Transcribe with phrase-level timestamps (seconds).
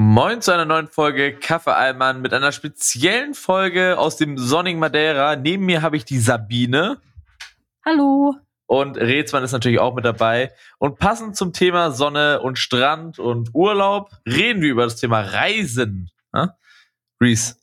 [0.00, 5.34] Moin zu einer neuen Folge Kaffee Allmann mit einer speziellen Folge aus dem sonnigen Madeira.
[5.34, 7.00] Neben mir habe ich die Sabine.
[7.84, 8.36] Hallo.
[8.66, 10.52] Und Rezmann ist natürlich auch mit dabei.
[10.78, 16.12] Und passend zum Thema Sonne und Strand und Urlaub reden wir über das Thema Reisen.
[16.32, 16.54] Ja?
[17.20, 17.56] Reese,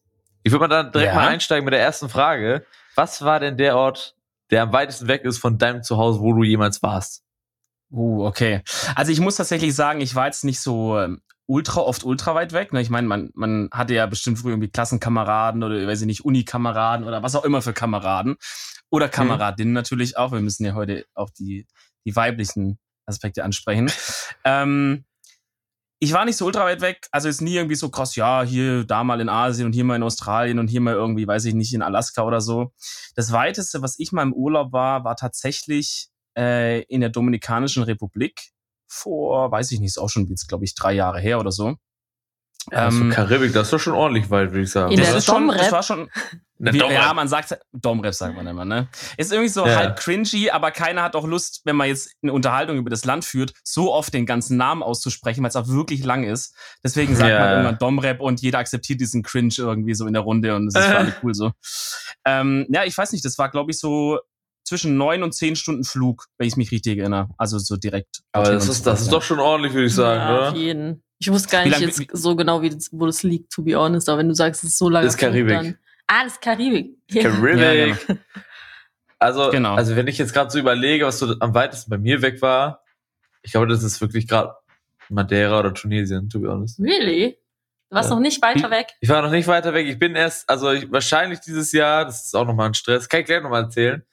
[0.44, 1.16] ich würde mal dann direkt Ja.
[1.16, 2.66] mal einsteigen mit der ersten Frage.
[2.96, 4.18] Was war denn der Ort,
[4.52, 7.24] der am weitesten weg ist von deinem Zuhause, wo du jemals warst?
[7.90, 8.62] Uh, okay.
[8.94, 12.54] Also ich muss tatsächlich sagen, ich war jetzt nicht so ähm, ultra oft ultra weit
[12.54, 12.74] weg.
[12.74, 12.82] Ne?
[12.82, 17.06] Ich meine, man, man hatte ja bestimmt früher irgendwie Klassenkameraden oder weiß ich nicht, Unikameraden
[17.06, 18.36] oder was auch immer für Kameraden.
[18.90, 20.32] Oder Kameradinnen natürlich auch.
[20.32, 21.68] Wir müssen ja heute auch die,
[22.06, 23.92] die weiblichen Aspekte ansprechen.
[24.44, 25.06] ähm,
[26.00, 28.84] ich war nicht so ultra weit weg, also ist nie irgendwie so krass, ja, hier
[28.84, 31.54] da mal in Asien und hier mal in Australien und hier mal irgendwie, weiß ich
[31.54, 32.74] nicht, in Alaska oder so.
[33.16, 38.52] Das weiteste, was ich mal im Urlaub war, war tatsächlich äh, in der Dominikanischen Republik
[38.88, 41.76] vor, weiß ich nicht, ist auch schon jetzt, glaube ich, drei Jahre her oder so.
[42.72, 44.92] also Ähm, Karibik, das ist doch schon ordentlich weit, würde ich sagen.
[44.92, 45.58] In das, ist schon, Domrep?
[45.60, 46.10] das war schon,
[46.58, 48.88] wie, ja, man sagt, Domrep sagt man immer, ne?
[49.18, 49.76] Ist irgendwie so Ja.
[49.76, 53.26] halb cringy, aber keiner hat auch Lust, wenn man jetzt eine Unterhaltung über das Land
[53.26, 56.56] führt, so oft den ganzen Namen auszusprechen, weil es auch wirklich lang ist.
[56.84, 57.40] Deswegen sagt Ja.
[57.40, 60.76] man irgendwann Domrep und jeder akzeptiert diesen Cringe irgendwie so in der Runde und das
[60.88, 61.52] ist alle cool so.
[62.24, 64.20] Ähm, ja, ich weiß nicht, das war, glaube ich, so
[64.66, 67.30] zwischen neun und zehn Stunden Flug, wenn ich mich richtig erinnere.
[67.38, 68.22] Also so direkt.
[68.32, 70.50] Aber das ist, das ist doch schon ordentlich, würde ich sagen, ja, oder?
[70.50, 71.04] Auf jeden.
[71.20, 74.10] Ich wusste gar nicht jetzt so genau, wie das, wo das liegt, to be honest.
[74.10, 75.06] Aber wenn du sagst, es ist so lange.
[75.06, 75.54] Das ist Karibik.
[75.56, 75.78] Dann,
[76.08, 76.98] ah, das ist Karibik.
[77.12, 77.98] Karibik.
[78.08, 78.16] Ja,
[79.20, 79.76] Also, Genau.
[79.76, 82.84] also wenn ich jetzt gerade so überlege, was so am weitesten bei mir weg war,
[83.44, 84.54] ich glaube, das ist wirklich gerade
[85.10, 86.80] Madeira oder Tunesien, to be honest.
[86.80, 87.38] Really?
[87.90, 88.16] Du warst Ja.
[88.16, 88.88] noch nicht weiter weg?
[89.00, 89.88] Ich war noch nicht weiter weg.
[89.88, 93.22] Ich bin erst, also ich, wahrscheinlich dieses Jahr, das ist auch nochmal ein Stress, kann
[93.22, 94.04] ich gleich nochmal erzählen.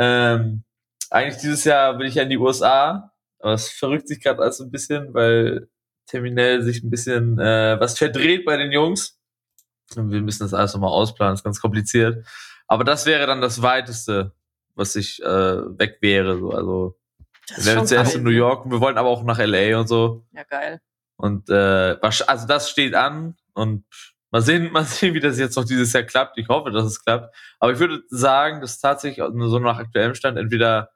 [0.00, 0.64] Ähm,
[1.10, 4.60] eigentlich dieses Jahr bin ich ja in die USA, aber es verrückt sich gerade alles
[4.60, 5.68] ein bisschen, weil
[6.06, 9.18] terminell sich ein bisschen äh, was verdreht bei den Jungs.
[9.96, 12.26] Und wir müssen das alles nochmal ausplanen, ist ganz kompliziert.
[12.66, 14.32] Aber das wäre dann das Weiteste,
[14.74, 16.38] was ich äh, weg wäre.
[16.38, 16.50] So.
[16.50, 16.98] Also
[17.48, 19.88] Das wir wären zuerst in New York und wir wollten aber auch nach LA und
[19.88, 20.24] so.
[20.32, 20.80] Ja, geil.
[21.16, 23.84] Und äh, also das steht an und
[24.30, 26.38] mal sehen, mal sehen, wie das jetzt noch dieses Jahr klappt.
[26.38, 27.34] Ich hoffe, dass es klappt.
[27.58, 30.90] Aber ich würde sagen, dass tatsächlich so nach aktuellem Stand entweder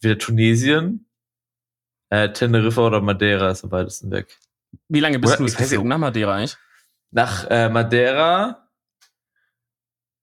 [0.00, 1.08] wieder Tunesien,
[2.10, 4.38] äh, Teneriffa oder Madeira ist am weitesten weg.
[4.88, 6.56] Wie lange bist Oder- du geflogen nach Madeira eigentlich?
[7.10, 8.68] Nach äh, Madeira,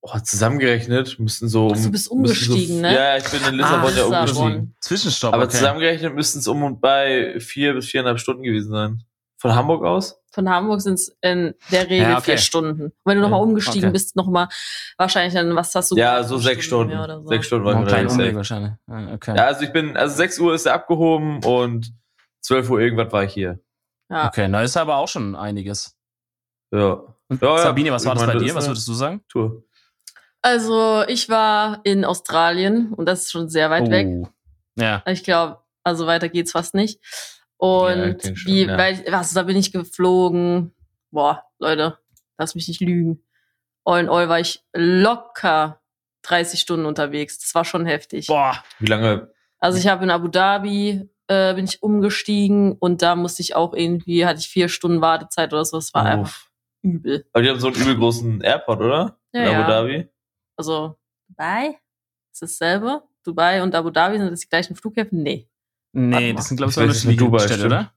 [0.02, 1.68] oh, zusammengerechnet müssten so.
[1.72, 2.94] Ach, du bist müssten so, umgestiegen, ne?
[2.94, 4.16] Ja, ich bin in Lissabon Ah, ja Lissabon.
[4.18, 4.76] umgestiegen.
[4.80, 5.52] Zwischenstopp, Aber okay.
[5.56, 9.04] zusammengerechnet müssten es um und bei vier bis viereinhalb Stunden gewesen sein.
[9.38, 10.19] Von Hamburg aus?
[10.32, 12.22] Von Hamburg sind es in der Regel Ja, okay.
[12.32, 12.92] vier Stunden.
[13.04, 13.92] Wenn du nochmal umgestiegen okay.
[13.92, 14.48] bist, nochmal
[14.96, 16.96] wahrscheinlich dann, was hast du Ja, so sechs Stunden.
[16.96, 17.26] oder so.
[17.28, 18.34] Sechs Stunden war ich safe.
[18.36, 18.72] wahrscheinlich.
[18.88, 19.36] Ah, Okay.
[19.36, 21.92] Ja, also ich bin, also 6 Uhr ist er abgehoben und
[22.42, 23.58] 12 Uhr irgendwas war ich hier.
[24.08, 24.28] Ja.
[24.28, 25.96] Okay, na ist aber auch schon einiges.
[26.72, 27.02] Ja.
[27.40, 28.54] Ja, Sabine, was war das meine, bei dir?
[28.54, 29.22] Was würdest du sagen?
[29.28, 29.64] Tour.
[30.42, 34.06] Also, ich war in Australien und das ist schon sehr weit weg.
[34.08, 34.28] Oh.
[34.76, 35.02] Ja.
[35.06, 37.00] Ich glaube, also weiter geht's fast nicht.
[37.60, 38.78] Ja, Und ich denke schon, wie, ja.
[38.78, 40.72] weil, was, da bin ich geflogen.
[41.10, 41.98] Boah, Leute,
[42.38, 43.22] lass mich nicht lügen.
[43.84, 45.80] All in all war ich locker
[46.22, 47.38] 30 Stunden unterwegs.
[47.38, 48.26] Das war schon heftig.
[48.26, 48.62] Boah.
[48.78, 49.32] Wie lange?
[49.58, 53.74] Also ich habe in Abu Dhabi äh, bin ich umgestiegen und da musste ich auch
[53.74, 55.76] irgendwie, hatte ich vier Stunden Wartezeit oder so.
[55.76, 56.50] Das war einfach Uff.
[56.82, 57.26] übel.
[57.32, 59.18] Aber die haben so einen übel großen Airport, oder?
[59.32, 59.66] Ja, in Abu ja.
[59.68, 60.08] Dhabi?
[60.56, 61.78] Also Dubai?
[62.32, 63.02] Ist dasselbe?
[63.24, 65.22] Dubai und Abu Dhabi sind das die gleichen Flughäfen?
[65.22, 65.49] Nee.
[65.92, 67.92] Nee, das sind, glaube ich, so unterschiedliche Dubai, oder?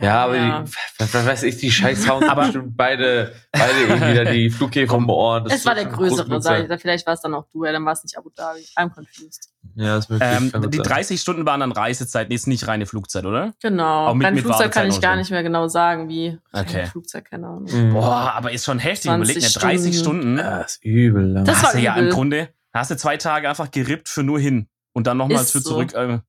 [0.00, 4.14] Ja, aber die, was, was weiß ich, die scheiß Sounds Aber- bestimmt beide, beide irgendwie
[4.14, 5.42] da die Flughäfen um Ohren.
[5.42, 6.80] Das es war der größere, sag ich.
[6.80, 8.60] Vielleicht war es dann auch Dubai, dann war es nicht Abu Dhabi.
[8.76, 9.50] I'm confused.
[9.74, 10.28] Ja, ist möglich.
[10.30, 10.86] Ähm, die sein.
[10.86, 13.54] 30 Stunden waren dann Reisezeit, ist nicht reine Flugzeit, oder?
[13.60, 14.06] Genau.
[14.06, 16.82] Auch mit- Beim mit Flugzeug kann ich gar nicht mehr genau sagen, wie Okay.
[16.82, 17.64] Ein Flugzeug, keine Ahnung.
[17.68, 17.92] Mhm.
[17.94, 19.10] Boah, aber ist schon heftig.
[19.10, 20.20] 20 Überleg dir 30 Stunden.
[20.22, 20.38] Stunden.
[20.38, 21.44] Ja, ist übel lang.
[21.44, 22.04] Das Da war hast du ja übel.
[22.06, 24.68] im Grunde, da hast du zwei Tage einfach gerippt für nur hin.
[24.92, 25.70] Und dann nochmals Ist für so.
[25.70, 25.92] zurück.
[25.94, 26.20] Äh,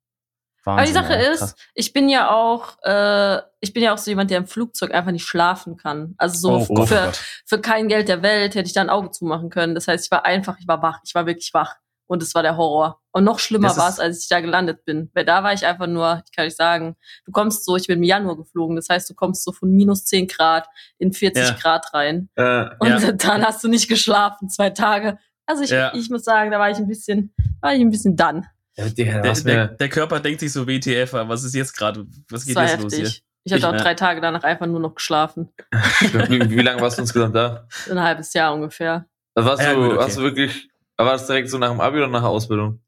[0.65, 3.97] Aber die Wahnsinn, Sache ja, ist, ich bin ja auch, äh, ich bin ja auch
[3.97, 6.15] so jemand, der im Flugzeug einfach nicht schlafen kann.
[6.17, 7.19] Also so Oh oh für, Gott.
[7.45, 9.75] für kein Geld der Welt hätte ich da ein Auge zumachen können.
[9.75, 11.75] Das heißt, ich war einfach, ich war wach, ich war wirklich wach.
[12.11, 12.99] Und es war der Horror.
[13.11, 15.11] Und noch schlimmer war es, als ich da gelandet bin.
[15.13, 16.95] Weil da war ich einfach nur, ich kann nicht sagen,
[17.25, 18.75] du kommst so, ich bin im Januar geflogen.
[18.75, 20.67] Das heißt, du kommst so von minus 10 Grad
[20.97, 21.51] in 40 Ja.
[21.53, 22.27] Grad rein.
[22.35, 23.11] Äh, Und Ja.
[23.11, 25.19] dann hast du nicht geschlafen, zwei Tage.
[25.45, 27.31] Also ich, ich muss sagen, da war ich ein bisschen,
[27.61, 28.47] war ich ein bisschen dann.
[28.85, 32.05] Ja, Der, der, mir, der Körper denkt sich so WTF, was ist jetzt gerade?
[32.29, 33.05] Was geht jetzt los hier?
[33.05, 33.23] heftig.
[33.43, 33.79] Ich hatte auch ja.
[33.79, 35.49] drei Tage danach einfach nur noch geschlafen.
[36.01, 37.67] wie, wie lange warst du insgesamt da?
[37.89, 39.05] Ein halbes Jahr ungefähr.
[39.33, 40.03] Also warst Ja, du, gut, okay.
[40.03, 42.81] hast du wirklich, war das direkt so nach dem Abi oder nach der Ausbildung?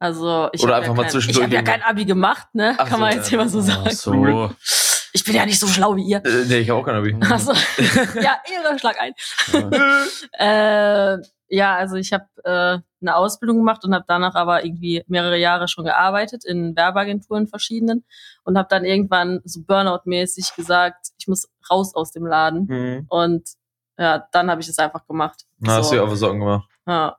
[0.00, 2.46] Also ich Oder habe einfach ja mal kein, zwischendurch ich hab ja kein Abi gemacht,
[2.52, 2.74] ne?
[2.78, 3.16] Ach Kann so, man ja.
[3.16, 3.90] jetzt immer so Ach sagen.
[3.90, 4.54] So.
[5.12, 6.24] Ich bin ja nicht so schlau wie ihr.
[6.24, 7.16] Äh, nee, ich habe auch kein Abi.
[7.20, 7.52] Achso.
[8.22, 9.12] ja, Ehre, schlag ein.
[11.18, 15.38] äh, ja, also ich habe äh, eine Ausbildung gemacht und habe danach aber irgendwie mehrere
[15.38, 18.04] Jahre schon gearbeitet in Werbeagenturen verschiedenen
[18.44, 22.66] und habe dann irgendwann so Burnout-mäßig gesagt, ich muss raus aus dem Laden.
[22.66, 23.06] Mhm.
[23.08, 23.48] Und
[23.98, 25.44] ja, dann habe ich das einfach gemacht.
[25.58, 26.68] Na, hast du ja so, auch Socken gemacht.
[26.86, 27.16] ja.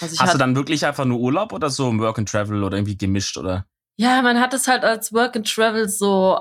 [0.00, 2.76] Also Hast du dann wirklich einfach nur Urlaub oder so im Work and Travel oder
[2.76, 3.64] irgendwie gemischt oder?
[3.96, 6.36] ja, man hat es halt als Work and Travel so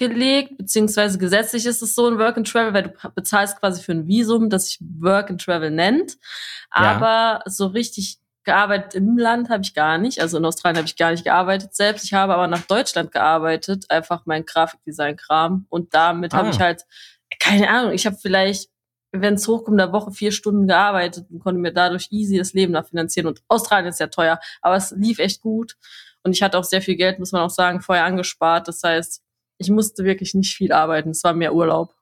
[0.00, 3.92] ausgelegt, beziehungsweise gesetzlich ist es so ein Work and Travel, weil du bezahlst quasi für
[3.92, 6.16] ein Visum, das sich Work and Travel nennt.
[6.74, 6.82] Ja.
[6.82, 10.20] Aber so richtig gearbeitet im Land habe ich gar nicht.
[10.20, 12.04] Also in Australien habe ich gar nicht gearbeitet selbst.
[12.04, 15.66] Ich habe aber nach Deutschland gearbeitet, einfach mein Grafikdesign-Kram.
[15.70, 16.50] Und damit habe Ah.
[16.50, 16.84] ich halt,
[17.40, 18.68] keine Ahnung, ich habe vielleicht,
[19.12, 22.52] wenn es hochkommt, in der Woche vier Stunden gearbeitet und konnte mir dadurch easy das
[22.52, 23.28] Leben da finanzieren.
[23.28, 25.76] Und Australien ist ja teuer, aber es lief echt gut.
[26.22, 28.68] Und ich hatte auch sehr viel Geld, muss man auch sagen, vorher angespart.
[28.68, 29.22] Das heißt,
[29.64, 31.10] ich musste wirklich nicht viel arbeiten.
[31.10, 31.94] Es war mehr Urlaub.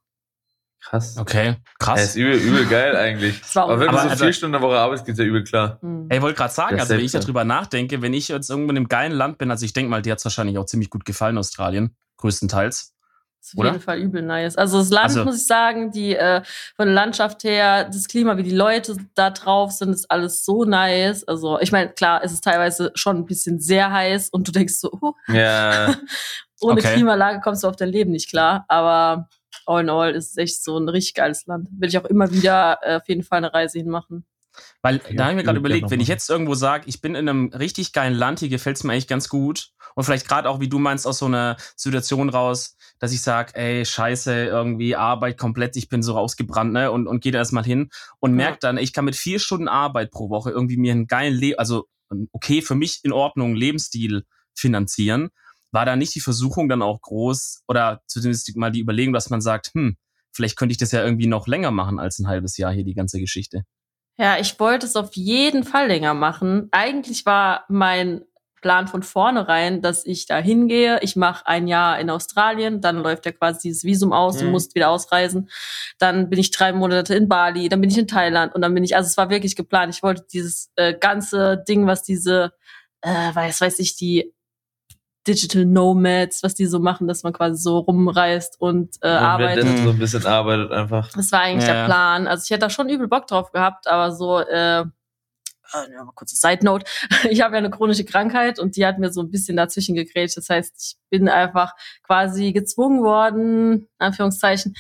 [0.81, 1.17] Krass.
[1.17, 2.03] Okay, Ja, krass.
[2.03, 3.41] ist übel, übel geil eigentlich.
[3.55, 5.45] Aber wenn Aber du so also- vier Stunden in der Woche arbeitest, geht's ja übel
[5.45, 5.79] klar.
[5.81, 6.07] Hm.
[6.11, 7.21] Ey, Ich wollte gerade sagen, Das also wenn ich ja.
[7.21, 10.03] darüber nachdenke, wenn ich jetzt irgendwo in einem geilen Land bin, also ich denke mal,
[10.03, 12.95] dir hat's wahrscheinlich auch ziemlich gut gefallen, Australien, größtenteils.
[13.41, 13.71] ist auf Oder?
[13.71, 14.57] jeden Fall übel nice.
[14.57, 16.43] Also das Land, Also- muss ich sagen, die äh,
[16.75, 20.65] von der Landschaft her, das Klima, wie die Leute da drauf sind, ist alles so
[20.65, 21.23] nice.
[21.29, 24.75] Also ich meine, klar, es ist teilweise schon ein bisschen sehr heiß und du denkst
[24.75, 25.95] so, oh, Ja,
[26.63, 26.95] ohne Okay.
[26.95, 28.65] Klimaanlage kommst du auf dein Leben nicht klar.
[28.69, 29.29] Aber
[29.67, 31.69] all in all ist es echt so ein richtig geiles Land.
[31.73, 34.25] Will ich auch immer wieder äh, auf jeden Fall eine Reise hinmachen.
[34.83, 37.15] Weil Ja, da habe ich mir gerade überlegt, wenn ich jetzt irgendwo sage, ich bin
[37.15, 39.71] in einem richtig geilen Land, hier gefällt's mir eigentlich ganz gut.
[39.95, 43.55] Und vielleicht gerade auch, wie du meinst, aus so einer Situation raus, dass ich sage,
[43.55, 46.91] ey, scheiße, irgendwie Arbeit komplett, ich bin so rausgebrannt, ne?
[46.91, 48.37] Und, und gehe da erstmal hin und Ja.
[48.37, 51.59] merke dann, ich kann mit vier Stunden Arbeit pro Woche irgendwie mir einen geilen, Le
[51.59, 54.25] also einen okay, für mich in Ordnung Lebensstil
[54.55, 55.31] finanzieren.
[55.73, 59.41] War da nicht die Versuchung dann auch groß oder zumindest mal die Überlegung, dass man
[59.41, 59.97] sagt, hm,
[60.31, 62.95] vielleicht könnte ich das ja irgendwie noch länger machen als ein halbes Jahr hier, die
[62.95, 63.63] ganze Geschichte.
[64.19, 66.69] Ja, ich wollte es auf jeden Fall länger machen.
[66.71, 68.23] Eigentlich war mein
[68.61, 71.01] Plan von vornherein, dass ich da hingehe.
[71.03, 74.51] Ich mache ein Jahr in Australien, dann läuft ja quasi dieses Visum aus, du Mhm.
[74.53, 75.49] musst wieder ausreisen.
[75.99, 78.85] Dann bin ich drei Monate in Bali, dann bin ich in Thailand und dann bin
[78.85, 79.95] ich, also es war wirklich geplant.
[79.95, 82.53] Ich wollte dieses äh, ganze Ding, was diese,
[83.01, 84.33] äh, weiß, weiß ich, die
[85.27, 89.67] Digital Nomads, was die so machen, dass man quasi so rumreist und äh, und arbeitet.
[89.79, 91.11] so ein bisschen arbeitet einfach.
[91.13, 91.85] Das war eigentlich Ja, der.
[91.87, 92.27] Plan.
[92.27, 94.85] Also ich hätte da schon übel Bock drauf gehabt, aber so, äh,
[95.75, 96.85] ja, mal kurze Side Note.
[97.31, 100.37] Ich habe ja eine chronische Krankheit und die hat mir so ein bisschen dazwischen gegrätscht.
[100.37, 101.73] Das heißt, ich bin einfach
[102.03, 104.75] quasi gezwungen worden, in Anführungszeichen,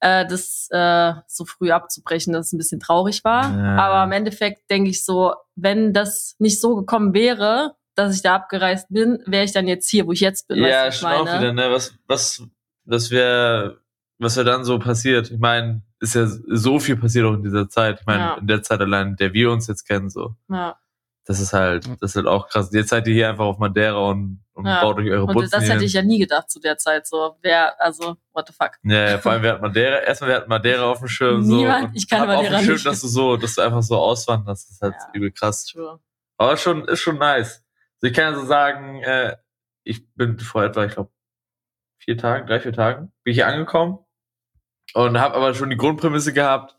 [0.00, 3.54] äh, das äh, so früh abzubrechen, dass es ein bisschen traurig war.
[3.56, 3.76] Ja.
[3.76, 7.74] Aber im Endeffekt denke ich so, wenn das nicht so gekommen wäre,
[8.06, 10.58] dass ich da abgereist bin, wäre ich dann jetzt hier, wo ich jetzt bin.
[10.58, 11.70] Ja, schon auch wieder, ne?
[11.70, 12.42] Was, was,
[12.84, 13.80] was wäre,
[14.18, 15.30] was wäre dann so passiert?
[15.30, 18.00] Ich meine, ist ja so viel passiert auch in dieser Zeit.
[18.00, 18.34] Ich meine, Ja.
[18.34, 20.34] in der Zeit allein, in der wir uns jetzt kennen, so.
[20.48, 20.76] Ja.
[21.26, 22.70] Das ist halt, das ist halt auch krass.
[22.72, 24.80] Jetzt seid ihr hier einfach auf Madeira und, und Ja.
[24.80, 27.06] baut euch eure Und Butzen das hier hätte ich ja nie gedacht zu der Zeit.
[27.06, 28.72] So, wer, also, what the fuck.
[28.82, 31.54] Ja, ja, vor allem wir hatten Madeira, erstmal wir hatten Madeira auf dem Schirm so.
[31.54, 32.86] Niemand- und ich kann hab auf Madeira dem Schirm, nicht.
[32.86, 34.68] dass du so, dass du einfach so auswanderst.
[34.68, 35.66] Das ist halt übel krass.
[35.66, 36.00] True.
[36.38, 37.62] Aber schon, ist schon nice.
[38.00, 39.36] Also ich kann ja so sagen, äh,
[39.84, 41.10] ich bin vor etwa, ich glaube,
[41.98, 43.98] vier Tagen, drei, vier Tagen, bin ich hier angekommen
[44.94, 46.76] und habe aber schon die Grundprämisse gehabt,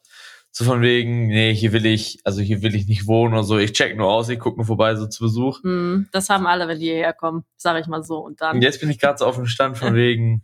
[0.50, 3.58] so von wegen, nee, hier will ich, also hier will ich nicht wohnen oder so.
[3.58, 5.64] Ich check nur aus, ich guck nur vorbei, so zu Besuch.
[5.64, 8.18] Hm, das haben alle, wenn die hierher kommen, sag ich mal so.
[8.18, 8.58] Und dann.
[8.58, 10.44] Und jetzt bin ich gerade so auf dem Stand von wegen,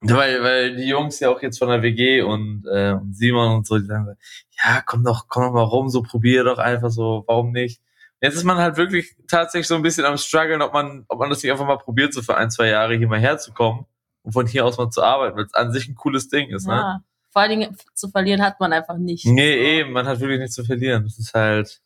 [0.00, 3.66] weil, weil die Jungs ja auch jetzt von der WG und, äh, und Simon und
[3.66, 4.16] so, die sagen,
[4.64, 7.82] ja, komm doch, komm doch mal rum, so probier doch einfach so, warum nicht?
[8.22, 11.28] Jetzt ist man halt wirklich tatsächlich so ein bisschen am struggeln, ob man, ob man
[11.28, 13.84] das nicht einfach mal probiert, so für ein, zwei Jahre hier mal herzukommen
[14.22, 16.66] und von hier aus mal zu arbeiten, weil es an sich ein cooles Ding ist,
[16.66, 16.74] ne?
[16.74, 17.04] ja.
[17.32, 19.26] Vor allen Dingen zu verlieren hat man einfach nicht.
[19.26, 19.58] Nee, So.
[19.58, 21.02] eben, man hat wirklich nichts zu verlieren.
[21.04, 21.80] Das ist halt,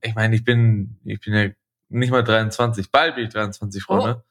[0.00, 1.50] ich meine, ich bin, ich bin ja
[1.88, 4.24] nicht mal 23, bald bin ich 23, Freunde.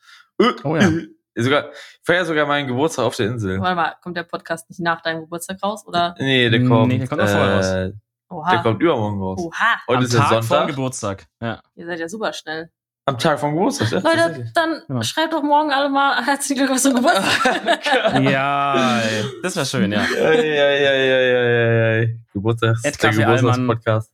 [0.64, 0.90] Oh ja.
[1.38, 3.60] Sogar, ich feiere sogar meinen Geburtstag auf der Insel.
[3.60, 5.86] Warte mal, kommt der Podcast nicht nach deinem Geburtstag raus?
[5.86, 6.16] Oder?
[6.18, 7.94] Nee, der Nee, kommt, der kommt noch vorher raus.
[8.30, 8.50] Oha.
[8.52, 9.40] der kommt übermorgen raus.
[9.40, 9.76] Oha.
[9.88, 10.68] Heute Am ist ja Tag vor Sonntag.
[10.68, 11.26] Geburtstag.
[11.42, 11.62] Ja.
[11.76, 12.70] Ihr seid ja super schnell.
[13.08, 15.04] Am Tag vom Geburtstag, ja, Leute, dann Ja.
[15.04, 18.24] schreibt doch morgen alle mal herzlichen Glückwunsch zum Geburtstag.
[18.24, 20.02] ja, ey, das wäre schön, ja.
[20.04, 22.06] Ja.
[22.34, 22.92] Geburtstags, der.
[23.12, 24.12] Geburtstagspodcast.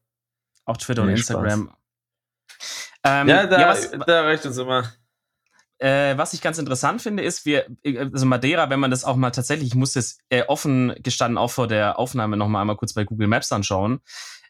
[0.65, 1.71] Auch Twitter und Instagram.
[3.03, 4.83] Ähm, Ja, da, was, da reicht uns immer.
[5.81, 7.65] Äh, was ich ganz interessant finde, ist, wir,
[8.13, 11.49] also Madeira, wenn man das auch mal tatsächlich, ich muss das äh, offen gestanden auch
[11.49, 13.99] vor der Aufnahme nochmal einmal kurz bei Google Maps anschauen.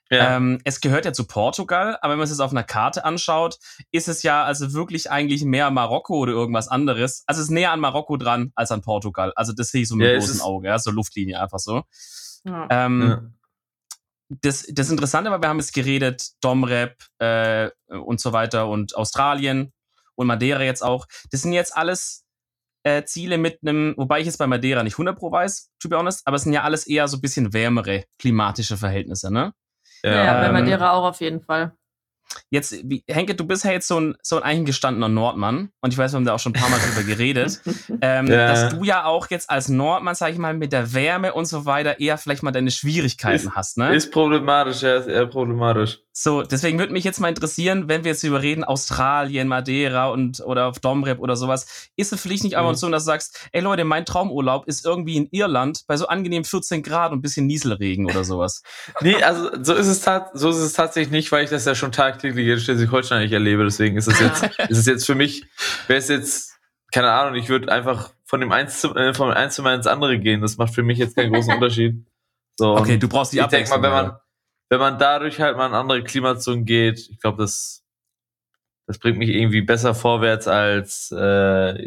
[0.10, 0.36] Ja.
[0.36, 3.60] Ähm, es gehört ja zu Portugal, aber wenn man es jetzt auf einer Karte anschaut,
[3.92, 7.24] ist es ja also wirklich eigentlich mehr Marokko oder irgendwas anderes.
[7.28, 9.32] Also es ist näher an Marokko dran als an Portugal.
[9.38, 11.84] Also das sehe ich so mit Ja, ist- Auge, ja, so Luftlinie einfach so.
[12.44, 12.68] Ja.
[12.70, 13.22] Ähm, ja.
[14.42, 19.72] das, das Interessante war, wir haben jetzt geredet, Domrep äh, und so weiter und Australien
[20.16, 21.06] und Madeira jetzt auch.
[21.32, 22.26] Das sind jetzt alles
[22.84, 25.98] äh, Ziele mit einem, wobei ich jetzt bei Madeira nicht 100 pro weiß, to be
[25.98, 29.54] honest, aber es sind ja alles eher so ein bisschen wärmere klimatische Verhältnisse, ne?
[30.04, 31.74] Ja, ja, bei ähm, Madeira auch auf jeden Fall.
[32.50, 35.98] Jetzt, wie, Henke, du bist ja jetzt so ein, so ein eingestandener Nordmann und ich
[35.98, 37.62] weiß, wir haben da auch schon ein paar Mal drüber geredet,
[38.02, 38.48] ähm, Ja.
[38.48, 41.66] dass du ja auch jetzt als Nordmann, sag ich mal, mit der Wärme und so
[41.66, 43.94] weiter eher vielleicht mal deine Schwierigkeiten hast, ne?
[43.94, 46.00] Ist problematisch, ja, ist eher problematisch.
[46.14, 50.68] So, deswegen würde mich jetzt mal interessieren, wenn wir jetzt überreden, Australien, Madeira und oder
[50.68, 52.76] auf Domrep oder sowas, ist es vielleicht nicht einfach Mhm.
[52.76, 56.44] so, dass du sagst, ey Leute, mein Traumurlaub ist irgendwie in Irland bei so angenehm
[56.44, 58.62] 14 Grad und ein bisschen Nieselregen oder sowas.
[59.02, 60.04] Nee, also so ist es
[60.34, 63.64] so ist es tatsächlich nicht, weil ich das ja schon tagtäglich in Schleswig-Holstein nicht erlebe.
[63.64, 65.46] Deswegen ist es jetzt, ist es jetzt für mich,
[65.88, 66.58] wäre es jetzt,
[66.92, 70.20] keine Ahnung, ich würde einfach von dem eins zum, äh, vom eins Zimmer ins andere
[70.20, 70.42] gehen.
[70.42, 72.06] Das macht für mich jetzt keinen großen Unterschied.
[72.58, 73.84] So, Okay, und du brauchst die ich denke mal, Abwechslung.
[73.84, 74.18] wenn man.
[74.72, 77.84] Wenn man dadurch halt mal in andere Klimazonen geht, ich glaube, das,
[78.88, 81.16] das bringt mich irgendwie besser vorwärts, als äh,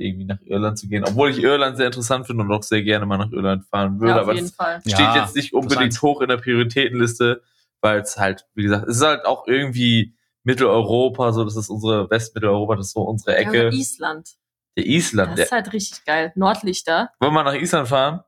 [0.06, 1.02] irgendwie nach Irland zu gehen.
[1.02, 4.10] Obwohl ich Irland sehr interessant finde und auch sehr gerne mal nach Irland fahren würde.
[4.16, 4.80] Ja, auf aber Fall.
[4.82, 7.42] steht Ja, jetzt nicht unbedingt hoch in der Prioritätenliste,
[7.80, 12.10] weil es halt, wie gesagt, es ist halt auch irgendwie Mitteleuropa, so das ist unsere
[12.10, 13.60] Westmitteleuropa, das ist so unsere Ja, Ecke.
[13.68, 14.28] aber Island.
[14.76, 15.32] der Island.
[15.38, 16.32] Das ist halt richtig geil.
[16.34, 17.08] Nordlichter.
[17.18, 18.20] wollen wir nach Island fahren?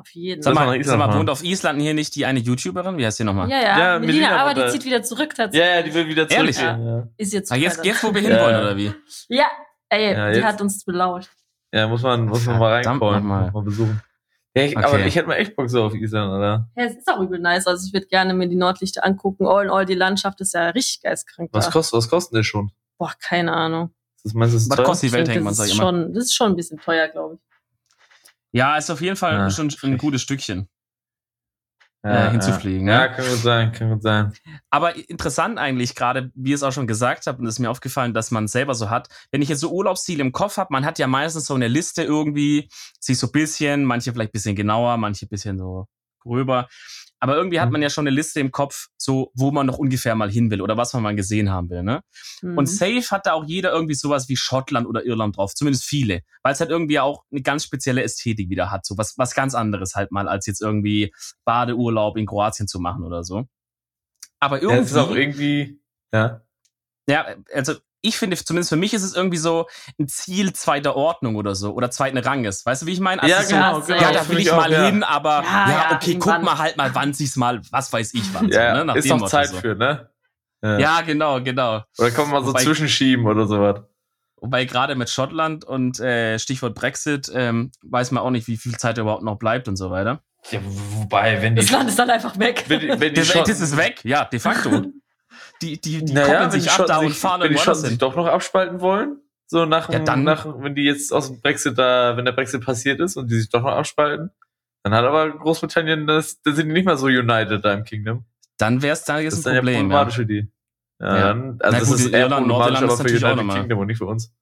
[0.00, 2.38] Auf jeden Sag Lass mal mal, sag mal wohnt auf Island hier nicht die eine
[2.40, 2.96] YouTuberin?
[2.96, 3.50] Wie heißt die nochmal?
[3.50, 3.78] Ja, ja.
[3.78, 5.60] Ja, Melina, Melina aber die zieht wieder zurück tatsächlich.
[5.68, 6.56] Ja, ja, die will wieder Ehrlich?
[6.56, 6.86] zurückgehen.
[6.86, 7.08] Ja.
[7.18, 8.28] Ist jetzt Ah, jetzt, jetzt, wo wir Ja.
[8.30, 8.92] hinwollen, oder wie?
[9.28, 9.44] Ja,
[9.90, 11.28] ey, Ja, die jetzt- hat uns belauscht.
[11.72, 13.50] ja, muss man, muss man mal reinkommen, nochmal.
[13.50, 14.00] mal besuchen.
[14.54, 14.86] Ja, ich, Okay.
[14.86, 16.68] aber ich hätte mal echt Bock so auf Island, oder?
[16.76, 17.66] Ja, es ist auch übel nice.
[17.66, 19.46] Also ich würde gerne mir die Nordlichter angucken.
[19.46, 21.50] All in all, die Landschaft ist ja richtig geistkrank.
[21.52, 22.72] Was kostet, was kostet das schon?
[22.98, 23.90] Boah, keine Ahnung.
[24.24, 24.86] Das meinst das ist Was teuer?
[24.86, 25.82] kostet die denke, Welthengmann, das, sag ich immer.
[25.82, 27.40] schon, das ist schon ein bisschen teuer, glaube ich.
[28.52, 30.68] Ja, ist auf jeden Fall Ja, schon ein gutes Stückchen.
[32.02, 33.00] ja, äh, hinzufliegen, Ja, ne?
[33.00, 34.32] ja kann gut sein, kann gut sein.
[34.70, 38.14] Aber interessant eigentlich gerade, wie es auch schon gesagt habe, und es ist mir aufgefallen,
[38.14, 40.98] dass man selber so hat, wenn ich jetzt so Urlaubsziele im Kopf habe, man hat
[40.98, 44.96] ja meistens so eine Liste irgendwie, sich so ein bisschen, manche vielleicht ein bisschen genauer,
[44.96, 45.86] manche ein bisschen so
[46.20, 46.68] gröber.
[47.22, 47.72] Aber irgendwie hat Mhm.
[47.72, 50.62] man ja schon eine Liste im Kopf, so wo man noch ungefähr mal hin will
[50.62, 51.82] oder was man mal gesehen haben will.
[51.82, 52.00] Ne?
[52.40, 52.56] Mhm.
[52.56, 56.22] Und safe hat da auch jeder irgendwie sowas wie Schottland oder Irland drauf, zumindest viele,
[56.42, 59.54] weil es halt irgendwie auch eine ganz spezielle Ästhetik wieder hat, so was, was ganz
[59.54, 61.12] anderes halt mal, als jetzt irgendwie
[61.44, 63.44] Badeurlaub in Kroatien zu machen oder so.
[64.40, 65.80] Aber Ja, es ist auch irgendwie, irgendwie,
[66.14, 66.40] ja.
[67.06, 69.66] ja, also ich finde, zumindest für mich ist es irgendwie so
[69.98, 72.64] ein Ziel zweiter Ordnung oder so oder zweiten Ranges.
[72.64, 73.22] Weißt du, wie ich meine?
[73.22, 74.00] Also Ja, so, genau, ja, genau.
[74.00, 74.86] ja, das da will ich auch, mal ja.
[74.86, 78.14] hin, aber Ja, ja, ja, okay, guck mal halt mal, wann sich's mal, was weiß
[78.14, 78.48] ich wann.
[78.48, 78.84] Ja, so, ne?
[78.86, 79.56] Nach ist Motto Zeit so.
[79.58, 80.08] für, ne?
[80.62, 81.82] Ja, genau, genau.
[81.98, 83.80] Oder kann man mal so Wobei- zwischenschieben oder sowas.
[84.42, 88.76] Wobei gerade mit Schottland und äh, Stichwort Brexit ähm, weiß man auch nicht, wie viel
[88.76, 90.22] Zeit überhaupt noch bleibt und so weiter.
[90.50, 92.64] Ja, wobei, wenn die, das Land ist dann einfach weg.
[92.68, 94.84] wenn die, wenn die Das, Schotten- das ist weg, ja, de facto.
[95.62, 97.58] Die, die, die naja, koppeln wenn die sich ab da und sich, fahren wenn die
[97.58, 101.26] Schotten sich doch noch abspalten wollen, so nach, Ja, dann- nach wenn die jetzt aus
[101.28, 104.30] dem Brexit da, wenn der Brexit passiert ist und die sich doch noch abspalten,
[104.82, 108.24] dann hat aber Großbritannien das, dann sind die nicht mehr so united da im Kingdom.
[108.58, 109.74] Dann wäre es da Das jetzt ist ein dann ja Problem.
[109.74, 109.80] Ja.
[109.80, 110.48] problematisch für die.
[111.00, 111.20] Ja, Ja.
[111.28, 113.46] Dann, also Na das gut, ist eher Irland, Nordirland aber ist für natürlich auch United
[113.46, 113.60] nochmal.
[113.60, 114.32] Kingdom und nicht für uns.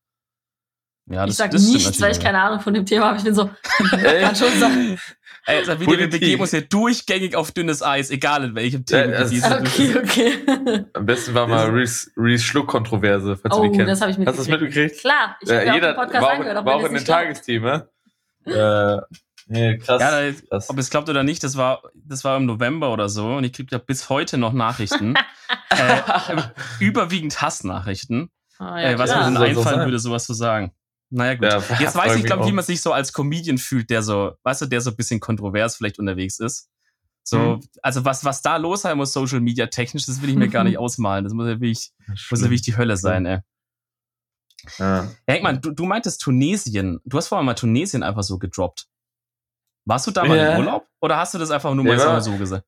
[1.11, 3.17] Ja, das, ich sag das nichts, weil ich keine Ahnung von dem Thema habe.
[3.19, 3.49] Ich bin so,
[3.91, 4.99] kann schon sein.
[5.57, 6.11] Also wir Politik.
[6.13, 9.15] begeben uns hier durchgängig auf dünnes Eis, egal in welchem Thema.
[9.17, 10.85] also- Okay, okay.
[10.93, 13.91] Am besten war mal Reese, Reese Schluck-Kontroverse, falls du Oh, die kennst.
[13.93, 14.75] das habe ich Hast du das mitgekriegt.
[14.77, 15.01] mitgekriegt?
[15.01, 16.95] Klar, ich Ja, habe ja, jeder auch den Podcast war, angehört, auch- war auch in
[16.95, 17.05] den.
[17.05, 17.83] Tagesthemen.
[18.47, 18.97] Äh,
[19.49, 20.01] nee, krass.
[20.01, 20.71] Ja, da, krass.
[20.71, 23.53] ob es glaubt oder nicht, das war, das war im November oder so und ich
[23.53, 25.15] kriege ja bis heute noch Nachrichten.
[25.71, 26.43] äh,
[26.81, 28.31] überwiegend Hassnachrichten.
[28.59, 29.87] Ah, äh, was mir denn so einfallen sein.
[29.87, 30.73] würde, sowas zu sagen.
[31.11, 31.45] Naja, gut.
[31.45, 32.49] Ja, Jetzt weiß ich, glaube auch.
[32.49, 35.21] wie man sich so als Comedian fühlt, der so, weißt du, der so ein bisschen
[35.21, 36.69] kontrovers vielleicht unterwegs ist.
[37.25, 37.61] So, Mhm.
[37.83, 40.65] also was, was da los sein muss, Social Media technisch, das will ich mir gar
[40.65, 41.25] nicht ausmalen.
[41.25, 41.93] Das muss ja wirklich,
[42.31, 43.39] muss ja wirklich die Hölle sein, ey.
[44.79, 45.05] Ja.
[45.05, 47.01] Ja, Henkmann, du, du meintest Tunesien.
[47.05, 48.87] Du hast vorher mal Tunesien einfach so gedroppt.
[49.87, 50.53] Warst du da mal Ja.
[50.55, 50.87] im Urlaub?
[51.01, 52.67] Oder hast du das einfach nur Ja, mal war- so gesagt?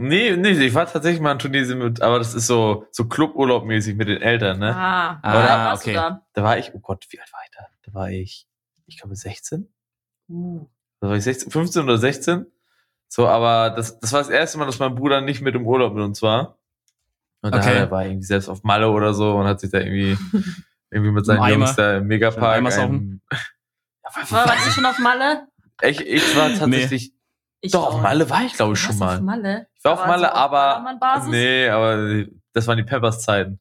[0.00, 3.96] Nee, nee, ich war tatsächlich mal in Tunesien mit, aber das ist so, so Cluburlaub-mäßig
[3.96, 4.74] mit den Eltern, ne?
[4.74, 5.92] Ah, Ah, da okay.
[5.92, 6.22] Da.
[6.34, 7.66] Da war ich, oh Gott, wie alt war ich da?
[7.84, 8.46] Da war ich,
[8.86, 9.68] ich glaube 16?
[10.28, 10.66] Uh.
[11.00, 12.46] Da war ich 16, 15 oder 16?
[13.08, 15.94] So, aber das, das war das erste Mal, dass mein Bruder nicht mit im Urlaub
[15.94, 16.58] mit uns war.
[17.42, 17.76] Und da Okay.
[17.78, 20.16] er war irgendwie selbst auf Malle oder so und hat sich da irgendwie,
[20.90, 21.42] irgendwie mit seinen.
[21.48, 23.22] Jungs da im Megapark Eimer ein, saufen?
[24.30, 25.48] War, warst du schon auf Malle?
[25.82, 27.12] ich, ich war tatsächlich,
[27.60, 27.94] Ich doch, auch.
[27.96, 29.36] auf Malle war ich glaube ich Du schon warst auf mal.
[29.36, 29.67] Malle?
[29.78, 30.50] Ich war auf Aber Malle, aber.
[30.58, 31.30] Ballermann-Basis?
[31.30, 33.60] Nee, aber das waren die Peppers-Zeiten.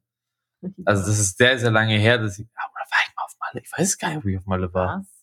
[0.86, 2.48] Also das ist sehr, sehr lange her, dass ich.
[2.48, 3.62] Ja, oder war ich mal auf Malle?
[3.64, 5.00] Ich weiß gar nicht, ob ich auf Malle war.
[5.00, 5.17] Was?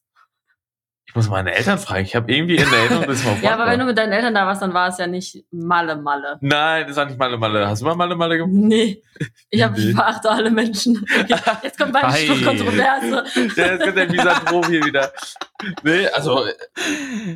[1.15, 2.03] Ich muss meine Eltern fragen.
[2.05, 4.11] Ich habe irgendwie in der Erinnerung, dass ich mal Ja, aber wenn du mit deinen
[4.11, 6.39] Eltern da warst, dann war es ja nicht Malle Malle.
[6.41, 7.69] Nein, das war nicht Malle Malle.
[7.69, 8.53] Hast du mal Malle Malle gemacht?
[8.53, 9.01] Nee.
[9.49, 9.93] Ich, hab, ich Nee.
[9.93, 11.07] verachte alle Menschen.
[11.21, 12.27] Okay, jetzt kommt meine Ei.
[12.27, 13.25] Kontroverse.
[13.57, 15.13] Ja, jetzt kommt der Misanthrop hier wieder.
[15.85, 16.47] Nee, also,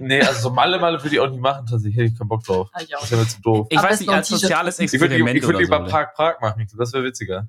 [0.01, 1.95] nee, also so Malle Malle würde ich auch nicht machen, tatsächlich.
[1.99, 2.71] Hätte ich keinen Bock drauf.
[2.75, 3.67] Hab ich auch Das wäre mir zu doof.
[3.71, 5.83] Ich Aber weiß nicht, als soziales Ich würde Experiment ich würd oder lieber so.
[5.85, 5.91] oder?
[5.93, 6.67] Prag Prag machen.
[6.77, 7.47] Das wäre witziger.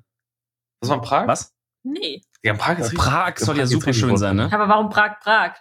[0.80, 1.26] Was war Prag?
[1.26, 1.52] Was?
[1.82, 2.22] Nee.
[2.44, 2.98] Ja, Prag ist richtig.
[3.00, 4.48] Prag soll ja Prag super geht's schön richtig sein, ne?
[4.52, 5.54] Aber warum Prag Prag?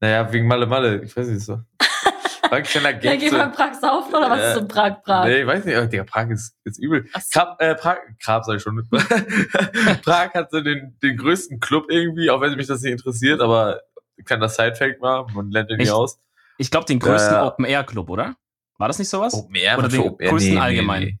[0.00, 1.02] Naja, wegen Malle Malle.
[1.02, 1.60] Ich weiß nicht so.
[2.42, 3.20] War ein kleiner Ja, Gag.
[3.20, 3.38] geht so.
[3.38, 5.24] man Prag saufen oder was Äh, ist so Prag Prag?
[5.24, 5.92] Nee, ich weiß nicht.
[5.92, 7.06] Digga, Prag ist, ist übel.
[7.14, 7.20] So.
[7.32, 8.76] Krab, äh, Prag, Krab sag ich schon.
[10.02, 13.80] Prag hat so den, den größten Club irgendwie, auch wenn mich das nicht interessiert, aber
[14.24, 16.20] kleiner Sidefact mal, man lernt den nie aus.
[16.58, 17.46] Ich glaube, den größten ja.
[17.46, 18.36] Open-Air-Club, oder?
[18.78, 19.34] War das nicht sowas?
[19.34, 20.30] Open Air, Oder was den Open Air?
[20.30, 21.02] größten Nee, nee, allgemein?
[21.02, 21.18] Nee,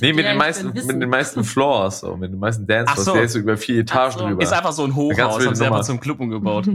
[0.00, 2.92] nee mit, Ja, den ich meisten, mit den meisten Floors, so, mit den meisten Dance
[2.94, 3.14] Ach so.
[3.14, 4.26] Der ist so über vier Etagen so.
[4.26, 4.42] drüber.
[4.42, 6.68] Ist einfach so ein Hochhaus, haben sie einfach zum Club umgebaut.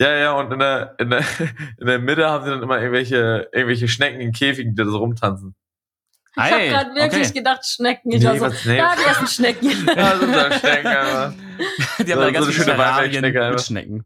[0.00, 1.20] Ja, ja, und in der, in der,
[1.80, 4.98] in der Mitte haben sie dann immer irgendwelche, irgendwelche Schnecken in Käfigen, die da so
[4.98, 5.54] rumtanzen.
[6.38, 7.38] Ich habe Ei, gerade wirklich okay.
[7.38, 8.12] gedacht, Schnecken.
[8.12, 8.76] Ich war so, was, nee.
[8.76, 9.70] ja, die ersten Schnecken.
[9.96, 11.32] Ja, da Schnecken einfach.
[11.98, 13.60] Die So- haben da so ganz schöne Weinbergschnecke mit.
[13.62, 14.04] Schnecken.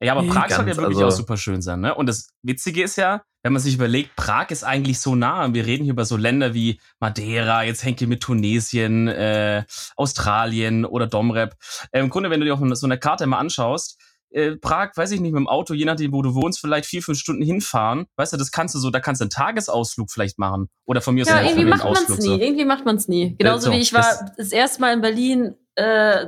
[0.00, 1.94] Ja, aber Nee, Prag soll ja wirklich also- auch super schön sein, ne?
[1.94, 5.44] Und das Witzige ist ja, wenn man sich überlegt, Prag ist eigentlich so nah.
[5.44, 9.64] Und wir reden hier über so Länder wie Madeira, jetzt Henke mit Tunesien, äh,
[9.96, 11.54] Australien oder Domrep.
[11.92, 14.00] Äh, Im Grunde, wenn du dir auf so eine Karte mal anschaust,
[14.30, 17.02] äh, Prag, weiß ich nicht, mit dem Auto, je nachdem, wo du wohnst, vielleicht vier,
[17.02, 18.06] fünf Stunden hinfahren.
[18.16, 20.68] Weißt du, das kannst du so, da kannst du einen Tagesausflug vielleicht machen.
[20.86, 22.38] Oder von mir aus Ja, einen irgendwie macht man es Wochenendausflug, nie.
[22.38, 22.44] so.
[22.46, 23.36] Irgendwie macht man es nie.
[23.38, 26.26] Genauso so, wie ich war das- das, erste Mal in Berlin, äh,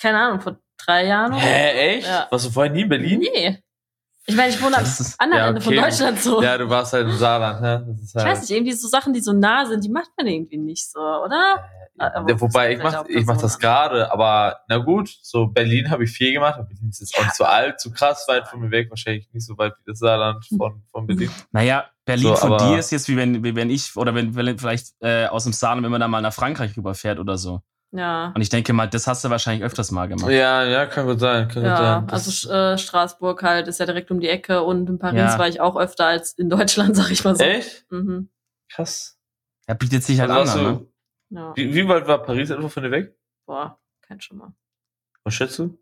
[0.00, 1.32] keine Ahnung, vor drei Jahren.
[1.32, 2.06] Hä, echt?
[2.08, 2.26] Ja.
[2.30, 3.20] Warst du vorher nie in Berlin?
[3.20, 3.58] Nee.
[4.26, 4.84] Ich meine, ich wohne am
[5.18, 5.74] anderen ja, Ende von.
[5.74, 6.42] Deutschland so.
[6.42, 7.84] Ja, du warst halt im Saarland, ne?
[7.90, 10.10] Das ist Ich halt, weiß nicht, irgendwie so Sachen, die so nah sind, die macht
[10.16, 11.62] man irgendwie nicht so, oder?
[11.96, 15.46] Aber Ja, wobei, ich vielleicht mach, auch ich mach das gerade, aber na gut, so
[15.46, 16.56] Berlin habe ich viel gemacht.
[16.68, 19.46] Berlin ist jetzt auch nicht so alt, zu krass weit von mir weg, wahrscheinlich nicht
[19.46, 21.30] so weit wie das Saarland von, von Berlin.
[21.52, 24.34] Naja, Berlin So, von aber- dir ist jetzt wie wenn, wie wenn ich, oder wenn,
[24.34, 27.60] wenn vielleicht äh, aus dem Saarland, wenn man da mal nach Frankreich rüberfährt oder so.
[27.92, 28.32] Ja.
[28.34, 30.28] Und ich denke mal, das hast du wahrscheinlich öfters mal gemacht.
[30.28, 32.06] Ja, ja, kann gut sein, kann gut Ja, sein.
[32.08, 35.38] Das- also äh, Straßburg halt ist ja direkt um die Ecke und in Paris Ja.
[35.38, 37.44] war ich auch öfter als in Deutschland, sag ich mal so.
[37.44, 37.86] echt?
[37.92, 38.30] Mhm.
[38.72, 39.16] Krass.
[39.66, 40.86] Er bietet sich halt Also an, ne?
[41.34, 41.52] Ja.
[41.56, 43.16] wie, wie weit war Paris etwa von dir weg?
[43.46, 44.54] Boah, kein Schimmer.
[45.24, 45.78] Was schätzt du?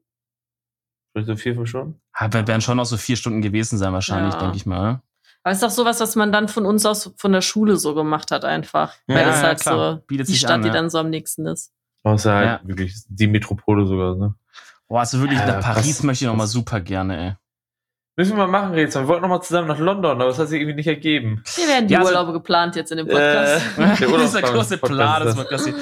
[1.13, 2.01] Vielleicht so vier, fünf Stunden?
[2.19, 4.41] Ja, wir werden schon auch so vier Stunden gewesen sein, wahrscheinlich, Ja.
[4.41, 5.03] denke ich mal.
[5.45, 7.95] Aber es ist doch sowas, was man dann von uns aus von der Schule so
[7.95, 8.95] gemacht hat, einfach.
[9.09, 9.97] Ja, Weil das ja, halt klar.
[9.97, 11.73] so Bietet die sich Stadt, an, die dann so am nächsten ist.
[12.05, 14.35] Ja halt wirklich die Metropole sogar, ne?
[14.89, 17.37] Boah, also wirklich, Ja, nach Paris was- möchte ich noch mal was- super gerne, ey.
[18.17, 19.03] Müssen wir mal machen, Rätsel.
[19.03, 21.43] Wir wollten noch mal zusammen nach London, aber das hat sich irgendwie nicht ergeben.
[21.55, 23.65] Hier werden die Ja, also- Urlaube geplant jetzt in dem Podcast.
[23.79, 25.75] Äh, der Dieser Urlaubsplan- große Plan, das klasse.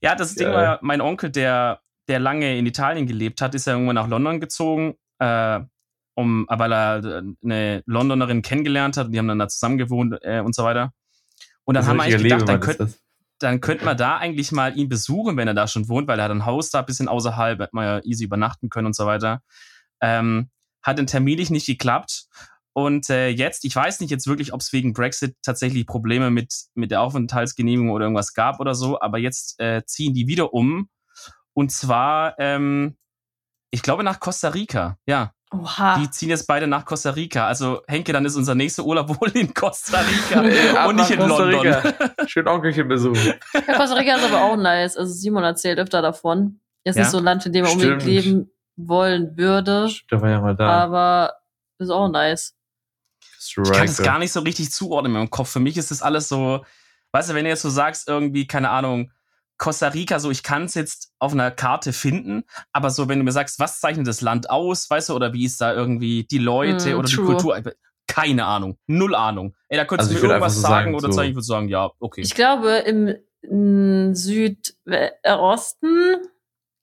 [0.00, 3.74] Ja, das Ding war, mein Onkel, der, der lange in Italien gelebt hat, ist ja
[3.74, 5.60] irgendwann nach London gezogen, äh,
[6.14, 10.40] um, weil er eine Londonerin kennengelernt hat und die haben dann da zusammen gewohnt äh,
[10.40, 10.92] und so weiter.
[11.64, 13.02] Und dann Das haben wir ist eigentlich gedacht, dann Lebemann, könnte ist das.
[13.38, 16.24] dann könnte man da eigentlich mal ihn besuchen, wenn er da schon wohnt, weil er
[16.24, 19.06] hat ein Haus da ein bisschen außerhalb, hätte man ja easy übernachten können und so
[19.06, 19.42] weiter.
[20.00, 20.48] Ähm,
[20.82, 22.24] hat dann terminlich nicht geklappt.
[22.72, 26.52] Und äh, jetzt, ich weiß nicht jetzt wirklich, ob es wegen Brexit tatsächlich Probleme mit,
[26.74, 30.88] mit der Aufenthaltsgenehmigung oder irgendwas gab oder so, aber jetzt äh, ziehen die wieder um.
[31.54, 32.96] Und zwar, ähm,
[33.72, 34.96] ich glaube, nach Costa Rica.
[35.06, 35.98] Ja, Oha.
[35.98, 37.48] die ziehen jetzt beide nach Costa Rica.
[37.48, 40.44] Also, Henke, dann ist unser nächster Urlaub wohl in Costa Rica
[40.84, 41.74] Äh, und nicht in Costa London.
[41.74, 42.14] Rica.
[42.28, 43.34] Schön Onkelchen besuchen.
[43.54, 44.96] Ja, Costa Rica ist aber auch nice.
[44.96, 46.60] Also Simon erzählt öfter davon.
[46.84, 47.02] Ist Ja?
[47.02, 50.56] nicht so ein Land, in dem er unbedingt leben wollen würde, Der war ja mal
[50.56, 50.84] da.
[50.84, 51.34] aber
[51.78, 52.54] ist auch nice.
[53.40, 55.50] Ich kann es gar nicht so richtig zuordnen in meinem Kopf.
[55.50, 56.64] Für mich ist das alles so,
[57.12, 59.12] weißt du, wenn du jetzt so sagst, irgendwie, keine Ahnung,
[59.56, 63.24] Costa Rica, so ich kann es jetzt auf einer Karte finden, aber so, wenn du
[63.24, 66.38] mir sagst, was zeichnet das Land aus, weißt du, oder wie ist da irgendwie die
[66.38, 67.26] Leute Mm, oder true.
[67.26, 67.60] die Kultur?
[68.06, 69.54] Keine Ahnung, null Ahnung.
[69.68, 71.28] Ey, da könntest Also du ich mir irgendwas einfach so sagen, sagen, oder so- sagen,
[71.28, 72.20] ich würde sagen, ja, okay.
[72.22, 73.16] Ich glaube, im
[74.14, 76.16] Südosten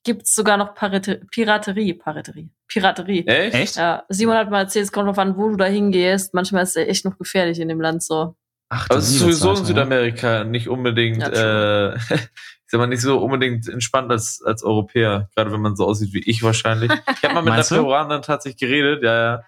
[0.06, 1.92] gibt's sogar noch Parite Piraterie.
[1.94, 2.48] Piraterie.
[2.68, 3.26] Piraterie.
[3.26, 3.76] Echt?
[3.76, 6.32] Ja, Simon hat mal erzählt, es kommt drauf an, wo du da hingehst.
[6.32, 8.36] Manchmal ist es echt noch gefährlich in dem Land so.
[8.68, 9.64] Ach, Aber es ist sowieso in.
[9.64, 15.28] Südamerika nicht unbedingt, Ja, äh, ich sag mal, nicht so unbedingt entspannt als, als Europäer.
[15.34, 16.90] Gerade wenn man so aussieht wie ich wahrscheinlich.
[16.92, 17.62] Ich habe mal mit einer?
[17.64, 19.42] Peruanerin tatsächlich geredet, ja, ja.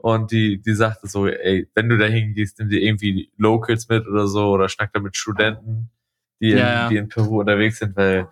[0.00, 4.06] Und die, die sagte so, ey, wenn du da hingehst, nimm dir irgendwie Locals mit
[4.06, 5.90] oder so oder schnack da mit Studenten,
[6.40, 6.88] die, in, Ja, ja.
[6.88, 8.28] die in Peru unterwegs sind, weil,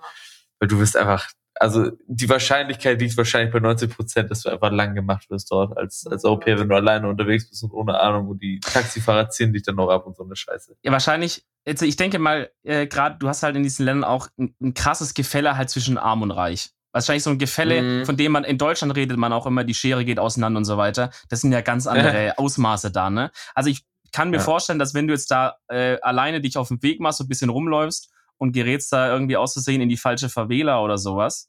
[0.60, 1.28] weil du wirst einfach,
[1.60, 5.76] also die Wahrscheinlichkeit liegt wahrscheinlich bei 90 Prozent, dass du einfach lang gemacht wirst dort
[5.76, 9.52] als, als Europäer, wenn du alleine unterwegs bist und ohne Ahnung und die Taxifahrer ziehen
[9.52, 10.76] dich dann noch ab und so eine Scheiße.
[10.82, 14.28] Ja, wahrscheinlich, also ich denke mal, äh, gerade du hast halt in diesen Ländern auch
[14.38, 16.70] ein, ein krasses Gefälle halt zwischen arm und reich.
[16.92, 18.06] Wahrscheinlich so ein Gefälle, Mhm.
[18.06, 20.76] von dem man in Deutschland redet, man auch immer, die Schere geht auseinander und so
[20.78, 21.10] weiter.
[21.28, 21.86] Das sind ja ganz
[22.22, 23.30] andere Ausmaße da, ne?
[23.54, 24.42] Also ich kann mir Ja.
[24.42, 27.28] vorstellen, dass wenn du jetzt da äh, alleine dich auf den Weg machst, so ein
[27.28, 31.48] bisschen rumläufst und gerätst da irgendwie auszusehen in die falsche Favela oder sowas,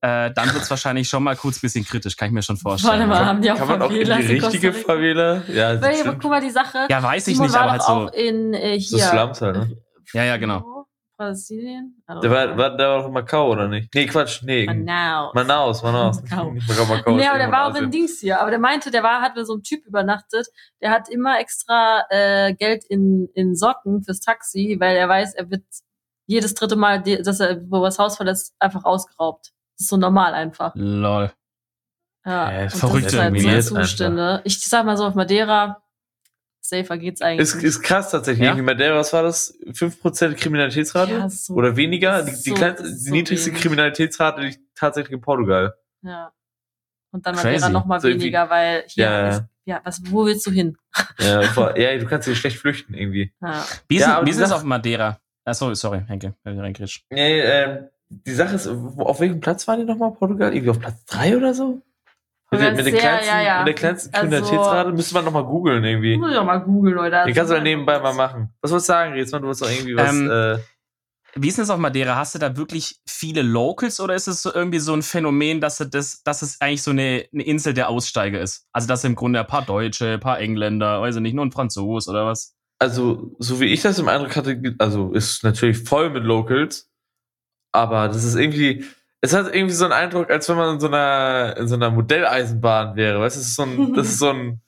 [0.00, 3.00] äh, dann wird's wahrscheinlich schon mal kurz bisschen kritisch, kann ich mir schon vorstellen.
[3.00, 4.72] Warte mal, haben die auch Kann man auch in Favelas die richtige?
[4.72, 5.42] Favela?
[5.48, 6.20] Ja, Weil, stimmt.
[6.22, 6.86] guck mal, die Sache.
[6.88, 7.92] Ja, weiß ich Simon nicht, war aber halt doch so.
[7.92, 9.06] auch in äh, So hier.
[9.06, 9.76] Slums halt, ne?
[10.12, 10.78] Ja, ja, genau.
[11.18, 12.00] Brasilien?
[12.22, 13.92] Der war, der war doch in Macau, oder nicht?
[13.92, 14.66] Nee, Quatsch, nee.
[14.66, 15.34] Manaus.
[15.34, 16.22] Manaus, Manaus.
[16.30, 16.52] Macau.
[16.52, 17.16] Macau, Macau.
[17.16, 17.90] Nee, aber der war auch in.
[17.90, 18.40] Dings hier.
[18.40, 20.46] Aber der meinte, der war, hat mit so einem Typ übernachtet.
[20.80, 25.50] Der hat immer extra äh, Geld in, in Socken fürs Taxi, weil er weiß, er
[25.50, 25.64] wird
[26.28, 29.46] jedes dritte Mal, die- dass er, wo er das Haus verlässt, einfach ausgeraubt.
[29.76, 30.72] Das ist so normal einfach.
[30.76, 31.32] Lol.
[32.24, 33.74] Ja, Ja, und verrückt das ist halt so?
[33.76, 34.40] Zustände.
[34.44, 35.82] Ich sag mal so, auf Madeira,
[36.60, 37.40] safer geht's eigentlich.
[37.54, 38.44] Ist, ist krass tatsächlich.
[38.46, 38.54] Ja?
[38.54, 39.58] Madeira, was war das?
[39.72, 41.12] 5% Kriminalitätsrate?
[41.12, 42.22] Ja, so- Oder weniger?
[42.22, 43.62] Die, so- die, kleinste, die so niedrigste wenig.
[43.62, 45.74] Kriminalitätsrate liegt tatsächlich in Portugal.
[46.02, 46.32] Ja.
[47.10, 47.46] Und dann Crazy.
[47.46, 49.28] Madeira noch mal So weniger, weil hier Ja, ja.
[49.30, 50.76] ist, ja, was, wo willst du hin?
[51.18, 53.32] Ja, vor, ja, du kannst hier schlecht flüchten irgendwie.
[53.40, 53.64] Ja.
[53.88, 55.18] Wie ist, Ja, wie die ist das auf Madeira?
[55.48, 57.00] Ah, sorry, sorry, Henke, wenn ich reingrätsch.
[57.10, 60.52] Nee, ähm, die Sache ist, wo, auf welchem Platz waren die nochmal, Portugal?
[60.54, 61.82] Irgendwie auf Platz 3 oder so?
[62.50, 63.58] Mit, der- mit, Sehr, kleinsten, ja, ja.
[63.58, 66.16] mit der kleinsten Also- Kriminalitätsrate müsste man nochmal googeln irgendwie.
[66.16, 67.22] Muss ich doch mal googeln, Leute.
[67.26, 68.54] Den kannst du dann nebenbei mal machen.
[68.62, 69.42] Was wolltest du sagen, Riesmann?
[69.42, 70.10] Du wolltest doch irgendwie was.
[70.10, 70.58] Ähm, äh,
[71.34, 72.16] Wie ist denn das auf Madeira?
[72.16, 75.76] Hast du da wirklich viele Locals oder ist es so irgendwie so ein Phänomen, dass,
[75.76, 78.66] du das, dass es eigentlich so eine, eine Insel der Aussteiger ist?
[78.72, 81.52] Also, dass im Grunde ein paar Deutsche, ein paar Engländer, weiß ich nicht, nur ein
[81.52, 82.54] Franzos oder was?
[82.78, 86.90] Also, so wie ich das im Eindruck hatte, also ist natürlich voll mit Locals,
[87.72, 88.84] aber das ist irgendwie,
[89.20, 91.90] es hat irgendwie so einen Eindruck, als wenn man in so einer, in so einer
[91.90, 93.20] Modelleisenbahn wäre.
[93.20, 94.60] Weißt du, es ist so ein, das ist so ein,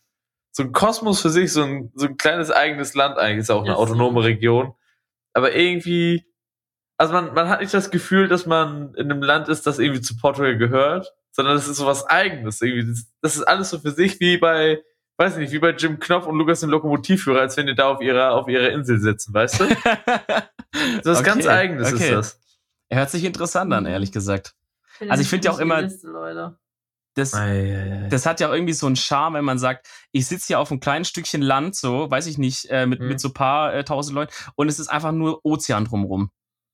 [0.53, 3.65] so ein Kosmos für sich, so ein, so ein kleines eigenes Land eigentlich, ist auch
[3.65, 3.79] eine so.
[3.79, 4.75] autonome Region.
[5.33, 6.27] Aber irgendwie,
[6.97, 10.01] also man, man hat nicht das Gefühl, dass man in einem Land ist, das irgendwie
[10.01, 12.91] zu Portugal gehört, sondern das ist so was Eigenes irgendwie.
[12.91, 14.83] Das, das ist alles so für sich wie bei,
[15.21, 18.01] weiß nicht, wie bei Jim Knopf und Lukas dem Lokomotivführer, als wenn die da auf
[18.01, 19.65] ihrer, auf ihrer Insel sitzen, weißt du?
[21.03, 22.05] Das ist Okay, ganz Eigenes okay.
[22.05, 22.41] ist das.
[22.93, 24.55] Hört sich interessant an, ehrlich gesagt.
[25.09, 26.57] Also ich finde ja auch immer- Leute.
[27.15, 30.61] Das, das hat ja auch irgendwie so einen Charme, wenn man sagt, ich sitze hier
[30.61, 33.09] auf einem kleinen Stückchen Land, so, weiß ich nicht, äh, mit, Mhm.
[33.09, 36.31] mit so paar äh, tausend Leuten und es ist einfach nur Ozean drumrum.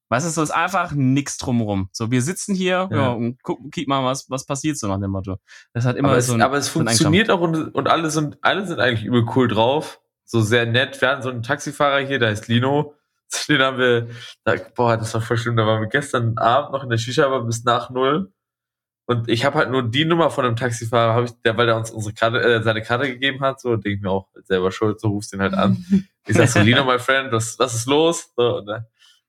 [0.08, 1.88] Weißt du, so ist einfach nix drumrum.
[1.92, 2.96] So, wir sitzen hier ja.
[2.96, 3.08] Ja.
[3.08, 5.38] und gucken, kick mal, was, was passiert so nach dem Motto.
[5.72, 8.10] Das hat immer aber, so es, ein, aber es so funktioniert auch und, und alle
[8.10, 10.00] sind, alle sind eigentlich übel cool drauf.
[10.24, 11.00] So sehr nett.
[11.00, 12.94] Wir hatten so einen Taxifahrer hier, der heißt Lino.
[13.48, 14.08] Den haben wir,
[14.44, 15.56] da, boah, das war voll schlimm.
[15.56, 18.32] Da waren wir gestern Abend noch in der Shisha, aber bis nach null.
[19.08, 21.76] Und ich habe halt nur die Nummer von dem Taxifahrer, hab ich, der, weil der
[21.76, 25.00] uns unsere Karte, äh, seine Karte gegeben hat, so denke ich mir auch selber schuld,
[25.00, 25.84] so rufst den halt an.
[26.28, 28.32] Ich sag so, Lino, my friend, was, was ist los?
[28.36, 28.84] So, und dann,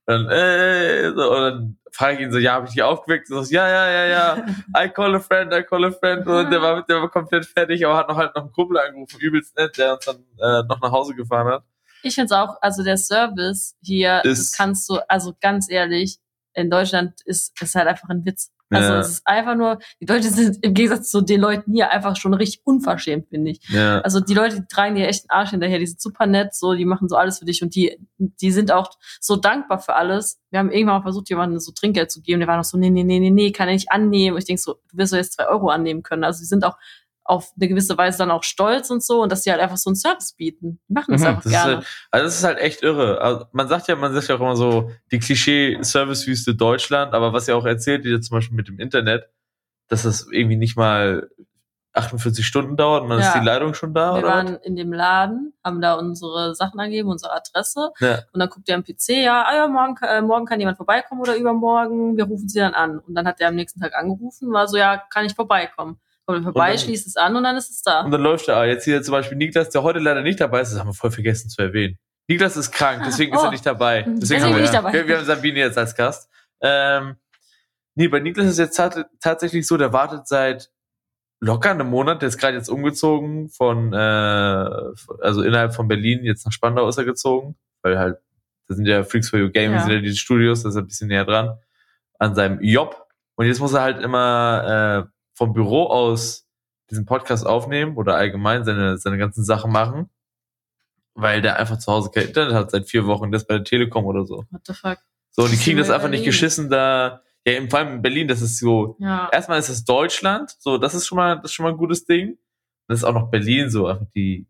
[0.07, 3.27] dann, äh, so, und dann frage ich ihn so, ja, habe ich dich aufgeweckt?
[3.27, 4.45] So, ja, ja, ja, ja.
[4.85, 6.25] I call a friend, I call a friend.
[6.25, 9.19] Und der war, der war komplett fertig, aber hat noch halt noch einen Kumpel angerufen,
[9.19, 11.63] übelst nett, der uns dann äh, noch nach Hause gefahren hat.
[12.03, 16.17] Ich finde es auch, also der Service hier, das Ist- kannst du, also ganz ehrlich,
[16.53, 18.51] in Deutschland ist ist halt einfach ein Witz.
[18.69, 18.99] Also Ja.
[18.99, 22.33] es ist einfach nur, die Deutschen sind im Gegensatz zu den Leuten hier einfach schon
[22.33, 23.59] richtig unverschämt, finde ich.
[23.69, 24.01] Ja.
[24.01, 26.73] Also die Leute, die tragen dir echt einen Arsch hinterher, die sind super nett, so,
[26.73, 28.89] die machen so alles für dich und die, die sind auch
[29.21, 30.39] so dankbar für alles.
[30.49, 32.89] Wir haben irgendwann mal versucht, jemandem so Trinkgeld zu geben, der war noch so, nee,
[32.89, 34.35] nee, nee, nee, nee, kann er nicht annehmen.
[34.35, 36.23] Und ich denk so, du wirst doch jetzt zwei Euro annehmen können.
[36.23, 36.77] Also die sind auch
[37.27, 39.89] auf eine gewisse Weise dann auch stolz und so und dass sie halt einfach so
[39.89, 40.79] einen Service bieten.
[40.87, 41.75] Die machen das Mhm, einfach Das ist, gerne.
[41.77, 43.21] halt, also das ist halt echt irre.
[43.21, 47.47] Also man sagt ja, man sagt ja auch immer so, die Klischee-Servicewüste Deutschland, aber was
[47.47, 49.25] ihr auch erzählt, die zum Beispiel mit dem Internet,
[49.89, 51.29] dass das irgendwie nicht mal
[51.93, 53.27] 48 Stunden dauert und dann Ja.
[53.27, 57.09] ist die Leitung schon da, Wir waren in dem Laden, haben da unsere Sachen angegeben,
[57.09, 57.91] unsere Adresse.
[57.99, 58.19] Ja.
[58.31, 61.21] Und dann guckt er am PC, ja, ah ja, morgen, äh, morgen kann jemand vorbeikommen
[61.21, 62.15] oder übermorgen.
[62.15, 62.99] Wir rufen sie dann an.
[62.99, 65.99] Und dann hat er am nächsten Tag angerufen, war so, ja, kann ich vorbeikommen.
[66.27, 68.01] Kommt er vorbei, dann- schließt es an und dann ist es da.
[68.01, 68.57] Und dann läuft er.
[68.57, 70.93] Ah, Jetzt hier zum Beispiel Niklas, der heute leider nicht dabei ist, das haben wir
[70.93, 71.97] voll vergessen zu erwähnen.
[72.27, 73.45] Niklas ist krank, deswegen ist Oh.
[73.45, 74.01] er nicht dabei.
[74.03, 74.91] Deswegen, Deswegen haben wir, nicht dabei.
[74.93, 76.29] Wir, wir haben Sabine jetzt als Gast.
[76.59, 77.15] Ähm,
[77.95, 80.69] nee, bei Niklas ist jetzt tat, tatsächlich so, der wartet seit
[81.39, 86.45] locker einem Monat, der ist gerade jetzt umgezogen von, äh, also innerhalb von Berlin, jetzt
[86.45, 88.17] nach Spandau ist er gezogen, weil halt,
[88.67, 89.83] da sind ja Freaks for You Gaming, Ja.
[89.83, 91.57] sind ja diese Studios, das ist ein bisschen näher dran,
[92.19, 93.07] an seinem Job.
[93.35, 96.47] Und jetzt muss er halt immer äh, vom Büro aus
[96.89, 100.09] diesen Podcast aufnehmen oder allgemein seine, seine ganzen Sachen machen,
[101.13, 104.05] weil der einfach zu Hause kein Internet hat seit vier Wochen, das bei der Telekom
[104.05, 104.45] oder so.
[104.49, 104.97] What the fuck?
[105.31, 108.01] So, und die Das kriegen ist das einfach nicht geschissen, da, Ja, vor allem in
[108.01, 109.29] Berlin, das ist so, Ja.
[109.31, 112.05] erstmal ist es Deutschland, so, das ist schon mal, das ist schon mal ein gutes
[112.05, 112.37] Ding.
[112.87, 114.47] Das ist auch noch Berlin, so, einfach die,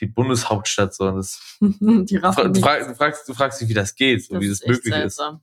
[0.00, 3.74] die Bundeshauptstadt, so, und das, Die raffen du, fragst, du, fragst, du fragst dich, wie
[3.74, 5.16] das geht, so, wie das ist echt möglich ist.
[5.16, 5.42] seltsam.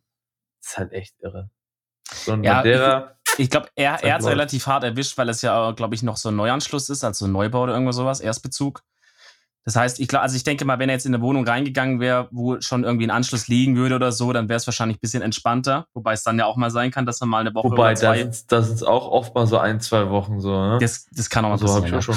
[0.60, 1.50] Das ist halt echt irre.
[2.26, 5.42] So ein Ja, Madeira, Ich glaube, er, er hat es relativ hart erwischt, weil es
[5.42, 8.84] ja, glaube ich, noch so ein Neuanschluss ist, also ein Neubau oder irgendwo sowas, Erstbezug.
[9.64, 12.00] Das heißt, ich glaube, also ich denke mal, wenn er jetzt in eine Wohnung reingegangen
[12.00, 15.02] wäre, wo schon irgendwie ein Anschluss liegen würde oder so, dann wäre es wahrscheinlich ein
[15.02, 15.86] bisschen entspannter.
[15.94, 17.94] Wobei es dann ja auch mal sein kann, dass man mal eine Woche wobei, oder
[17.94, 18.18] da zwei.
[18.24, 20.78] sind da sind's auch oft mal so ein, zwei Wochen, so, ne?
[20.82, 21.86] Das, das kann auch mal so passieren.
[21.86, 22.02] ich ja.
[22.02, 22.16] schon.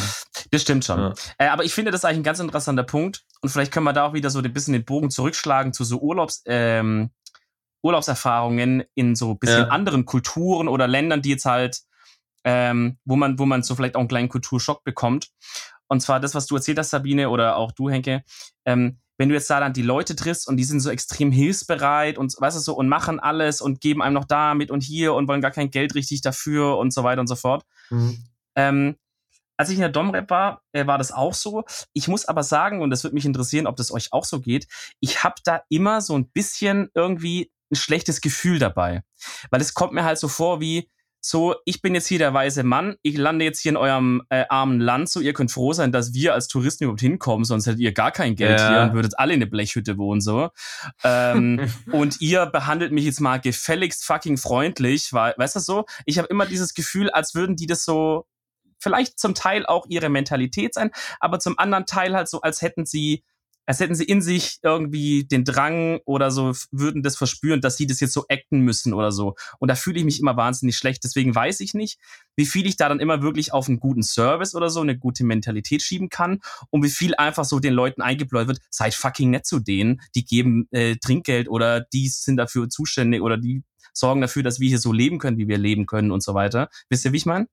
[0.50, 0.98] Das stimmt schon.
[0.98, 1.14] Ja.
[1.37, 3.24] Äh, aber ich finde das eigentlich ein ganz interessanter Punkt.
[3.42, 5.98] Und vielleicht können wir da auch wieder so ein bisschen den Bogen zurückschlagen zu so
[5.98, 7.11] Urlaubs, ähm,
[7.85, 9.68] Urlaubserfahrungen in so ein bisschen Ja.
[9.68, 11.83] anderen Kulturen oder Ländern, die jetzt halt,
[12.44, 15.31] ähm, wo man, wo man so vielleicht auch einen kleinen Kulturschock bekommt.
[15.87, 18.25] Und zwar das, was du erzählt hast, Sabine, oder auch du, Henke.
[18.64, 22.18] Ähm, wenn du jetzt da dann die Leute triffst und die sind so extrem hilfsbereit
[22.18, 25.14] und weißt du so und machen alles und geben einem noch da mit und hier
[25.14, 27.64] und wollen gar kein Geld richtig dafür und so weiter und so fort.
[27.90, 28.25] Mhm.
[28.57, 28.97] Ähm,
[29.57, 31.62] als ich in der Domrep war, äh, war das auch so.
[31.92, 34.66] Ich muss aber sagen, und das würde mich interessieren, ob das euch auch so geht,
[34.99, 39.03] ich habe da immer so ein bisschen irgendwie ein schlechtes Gefühl dabei.
[39.50, 40.90] Weil es kommt mir halt so vor wie,
[41.27, 44.44] so, ich bin jetzt hier der weise Mann, ich lande jetzt hier in eurem äh,
[44.50, 47.81] armen Land, so ihr könnt froh sein, dass wir als Touristen überhaupt hinkommen, sonst hättet
[47.81, 48.68] ihr gar kein Geld Ja.
[48.68, 50.50] hier und würdet alle in eine Blechhütte wohnen, so.
[51.03, 51.61] Ähm,
[51.92, 55.87] und ihr behandelt mich jetzt mal gefälligst fucking freundlich, weil, weißt du so?
[56.05, 58.27] Ich habe immer dieses Gefühl, als würden die das so,
[58.79, 62.85] vielleicht zum Teil auch ihre Mentalität sein, aber zum anderen Teil halt so, als hätten
[62.85, 63.24] sie,
[63.66, 67.87] als hätten sie in sich irgendwie den Drang oder so, würden das verspüren, dass sie
[67.87, 69.35] das jetzt so acten müssen oder so.
[69.59, 71.05] Und da fühle ich mich immer wahnsinnig schlecht.
[71.05, 71.98] Deswegen weiß ich nicht,
[72.37, 75.24] wie viel ich da dann immer wirklich auf einen guten Service oder so, eine gute
[75.24, 79.46] Mentalität schieben kann und wie viel einfach so den Leuten eingebläut wird, seid fucking nett
[79.46, 84.42] zu denen, die geben äh, Trinkgeld oder die sind dafür zuständig oder die sorgen dafür,
[84.42, 86.68] dass wir hier so leben können, wie wir leben können und so weiter.
[86.88, 87.46] Wisst ihr, wie ich meine?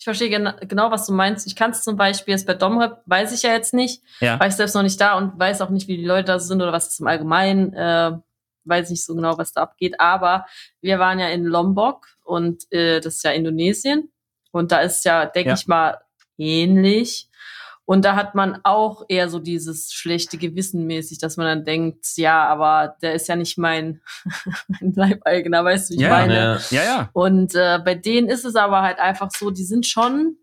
[0.00, 1.46] Ich verstehe gena genau, was du meinst.
[1.46, 4.40] Ich kann es zum Beispiel jetzt bei Domrep, weiß ich ja jetzt nicht, Ja.
[4.40, 6.62] war ich selbst noch nicht da und weiß auch nicht, wie die Leute da sind
[6.62, 8.12] oder was es im Allgemeinen, äh,
[8.64, 10.00] weiß nicht so genau, was da abgeht.
[10.00, 10.46] Aber
[10.80, 14.10] wir waren ja in Lombok und äh, das ist ja Indonesien
[14.52, 15.54] und da ist ja, denke Ja.
[15.54, 15.98] ich mal,
[16.38, 17.28] ähnlich.
[17.90, 22.06] Und da hat man auch eher so dieses schlechte Gewissen mäßig, dass man dann denkt,
[22.14, 24.00] ja, aber der ist ja nicht mein,
[24.68, 26.34] mein Leibeigener, weißt du, wie ich Ja, meine?
[26.34, 26.58] Ja.
[26.70, 27.10] Ja, ja.
[27.14, 30.36] Und äh, bei denen ist es aber halt einfach so, die sind schon,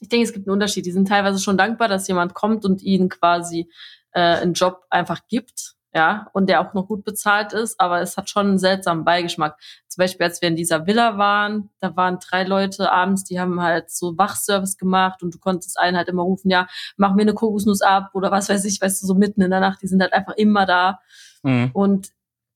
[0.00, 0.84] ich denke, es gibt einen Unterschied.
[0.84, 3.70] Die sind teilweise schon dankbar, dass jemand kommt und ihnen quasi
[4.10, 8.16] äh, einen Job einfach gibt, ja, und der auch noch gut bezahlt ist, aber es
[8.16, 9.56] hat schon einen seltsamen Beigeschmack.
[9.86, 13.62] Zum Beispiel, als wir in dieser Villa waren, da waren drei Leute abends, die haben
[13.62, 17.34] halt so Wachservice gemacht und du konntest einen halt immer rufen, ja, mach mir eine
[17.34, 20.02] Kokosnuss ab oder was weiß ich, weißt du, so mitten in der Nacht, die sind
[20.02, 20.98] halt einfach immer da.
[21.44, 21.70] Mhm.
[21.72, 22.08] Und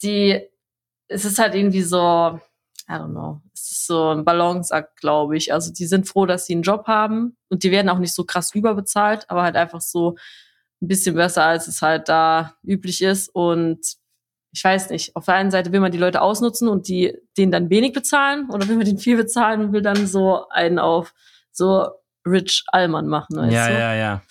[0.02, 0.42] die,
[1.06, 2.40] es ist halt irgendwie so,
[2.88, 5.52] I don't know, es ist so ein Balanceakt, glaube ich.
[5.52, 8.24] Also die sind froh, dass sie einen Job haben und die werden auch nicht so
[8.24, 10.16] krass überbezahlt, aber halt einfach so
[10.80, 13.28] ein bisschen besser, als es halt da üblich ist.
[13.34, 13.80] Und
[14.52, 17.52] ich weiß nicht, auf der einen Seite will man die Leute ausnutzen und die denen
[17.52, 21.12] dann wenig bezahlen oder will man denen viel bezahlen und will dann so einen auf
[21.52, 21.88] so
[22.26, 23.72] Rich Allmann machen, weißt Ja, du?
[23.78, 24.22] ja, ja.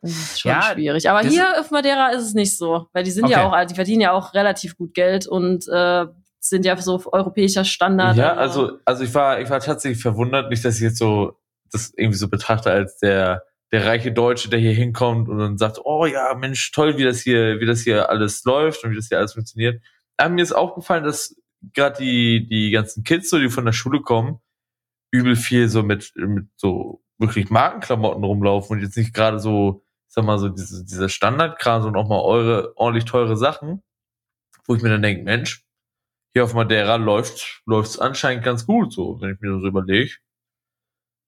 [0.00, 1.10] Das ist schon Ja, schwierig.
[1.10, 3.62] Aber hier auf Madeira ist es nicht so, weil die sind ja Okay.
[3.62, 6.06] auch, die verdienen ja auch relativ gut Geld und äh,
[6.40, 8.16] sind ja so auf europäischer Standard.
[8.16, 11.36] Ja, also, also ich war, ich war tatsächlich verwundert, nicht, dass ich jetzt so
[11.70, 15.80] das irgendwie so betrachte als der, der reiche Deutsche, der hier hinkommt und dann sagt,
[15.84, 19.08] oh ja, Mensch, toll, wie das hier, wie das hier alles läuft und wie das
[19.08, 19.82] hier alles funktioniert.
[20.16, 21.36] Aber mir ist aufgefallen, dass
[21.74, 24.40] gerade die, die ganzen Kids, so, die von der Schule kommen,
[25.10, 30.14] übel viel so mit, mit so wirklich Markenklamotten rumlaufen und jetzt nicht gerade so, ich
[30.14, 33.82] sag mal, so diese, dieser Standardkram, sondern auch mal eure ordentlich teure Sachen,
[34.66, 35.64] wo ich mir dann denke, Mensch,
[36.34, 40.16] hier auf Madeira läuft läuft's anscheinend ganz gut, so, wenn ich mir das so überlege.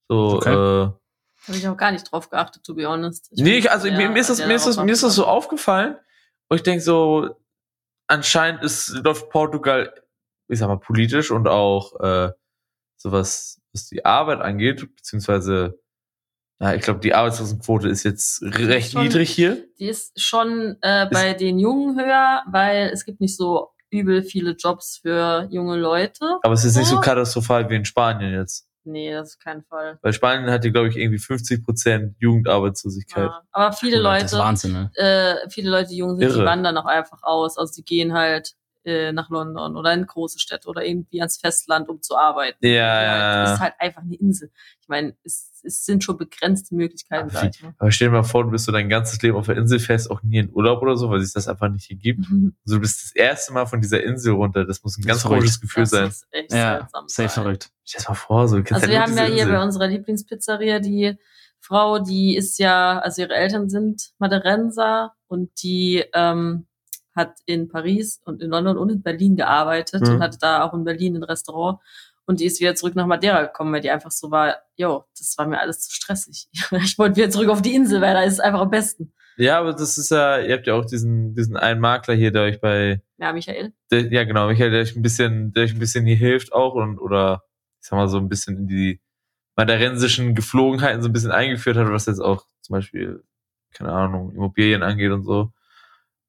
[0.09, 0.87] So, Okay.
[0.87, 1.00] äh,
[1.47, 3.29] Habe ich auch gar nicht drauf geachtet, to be honest.
[3.33, 5.27] Ich nee, ich, also sehr- mir, ist das, mir ist das, mir ist das so
[5.27, 5.97] aufgefallen,
[6.49, 7.37] und ich denke so,
[8.09, 9.95] anscheinend ist, läuft Portugal,
[10.49, 12.33] ich sag mal, politisch und auch äh,
[12.97, 15.79] sowas, was die Arbeit angeht, beziehungsweise,
[16.61, 19.65] ja, ich glaube, die Arbeitslosenquote ist jetzt recht Schon- niedrig hier.
[19.79, 24.53] Die ist schon äh, bei den Jungen höher, weil es gibt nicht so übel viele
[24.53, 26.39] Jobs für junge Leute.
[26.43, 27.01] Aber es ist nicht so Ja.
[27.01, 28.69] katastrophal wie in Spanien jetzt.
[28.85, 29.99] Nee, das ist kein Fall.
[30.03, 33.27] Weil Spanien hat hier, glaube ich, irgendwie 50 Prozent Jugendarbeitslosigkeit.
[33.27, 33.43] Ja.
[33.53, 34.91] Aber viele Das ist Leute, Wahnsinn, ne?
[34.95, 36.45] äh, viele Leute, die jung sind, die Irre.
[36.47, 37.59] wandern auch einfach aus.
[37.59, 38.55] Also die gehen halt
[38.91, 42.59] äh, nach London oder in große Städte oder irgendwie ans Festland, um zu arbeiten.
[42.67, 43.03] Ja, Ja,
[43.45, 44.51] ja, ist halt einfach eine Insel.
[44.81, 47.75] Ich meine, es, es sind schon begrenzte Möglichkeiten, Aber sag ich mal.
[47.79, 50.11] Aber stell dir mal vor, du bist so dein ganzes Leben auf der Insel fest,
[50.11, 52.29] auch nie in Urlaub oder so, weil sich das einfach nicht hier gibt.
[52.31, 52.55] Mhm.
[52.67, 54.65] Also du bist das erste Mal von dieser Insel runter.
[54.65, 56.09] Das muss ein Das ganz komisches Gefühl Das sein.
[56.09, 57.09] ist echt Ja, seltsam.
[57.09, 57.43] sehr sein.
[57.45, 57.71] verrückt.
[57.85, 58.57] Stell dir mal vor, so.
[58.57, 59.53] Also halt wir haben ja hier Insel.
[59.53, 61.17] bei unserer Lieblingspizzeria die
[61.63, 66.67] Frau, die ist ja, also ihre Eltern sind Maderenser und die ähm,
[67.15, 70.15] hat in Paris und in London und in Berlin gearbeitet Mhm.
[70.15, 71.79] und hatte da auch in Berlin ein Restaurant.
[72.27, 75.35] Und die ist wieder zurück nach Madeira gekommen, weil die einfach so war, jo, das
[75.37, 76.49] war mir alles zu stressig.
[76.85, 79.13] Ich wollte wieder zurück auf die Insel, weil da ist es einfach am besten.
[79.37, 82.43] Ja, aber das ist ja, ihr habt ja auch diesen, diesen einen Makler hier, der
[82.43, 83.73] euch bei, Ja, Michael.
[83.91, 86.75] der, ja genau, Michael, der euch ein bisschen, der euch ein bisschen hier hilft auch
[86.75, 87.43] und, oder,
[87.81, 89.01] ich sag mal, so ein bisschen in die
[89.57, 93.25] maderensischen Geflogenheiten so ein bisschen eingeführt hat, was jetzt auch zum Beispiel,
[93.75, 95.53] keine Ahnung, Immobilien angeht und so.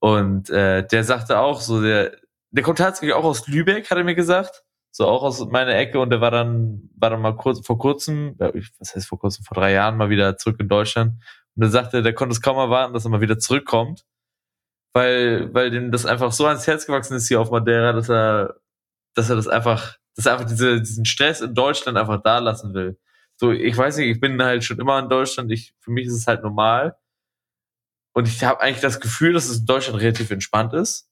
[0.01, 2.17] Und äh, der sagte auch so, der,
[2.49, 4.63] der kommt tatsächlich auch aus Lübeck, hat er mir gesagt.
[4.89, 8.35] So auch aus meiner Ecke und der war dann, war dann mal kurz vor kurzem,
[8.37, 11.21] was heißt vor kurzem, vor drei Jahren mal wieder zurück in Deutschland.
[11.55, 14.03] Und er sagte, der konnte es kaum erwarten, dass er mal wieder zurückkommt.
[14.93, 18.55] Weil, weil dem das einfach so ans Herz gewachsen ist hier auf Madeira, dass er,
[19.13, 22.73] dass er das einfach, dass er einfach diese, diesen Stress in Deutschland einfach da lassen
[22.73, 22.99] will.
[23.37, 26.15] So, ich weiß nicht, ich bin halt schon immer in Deutschland, ich, für mich ist
[26.15, 26.97] es halt normal.
[28.13, 31.10] Und ich habe eigentlich das Gefühl, dass es in Deutschland relativ entspannt ist.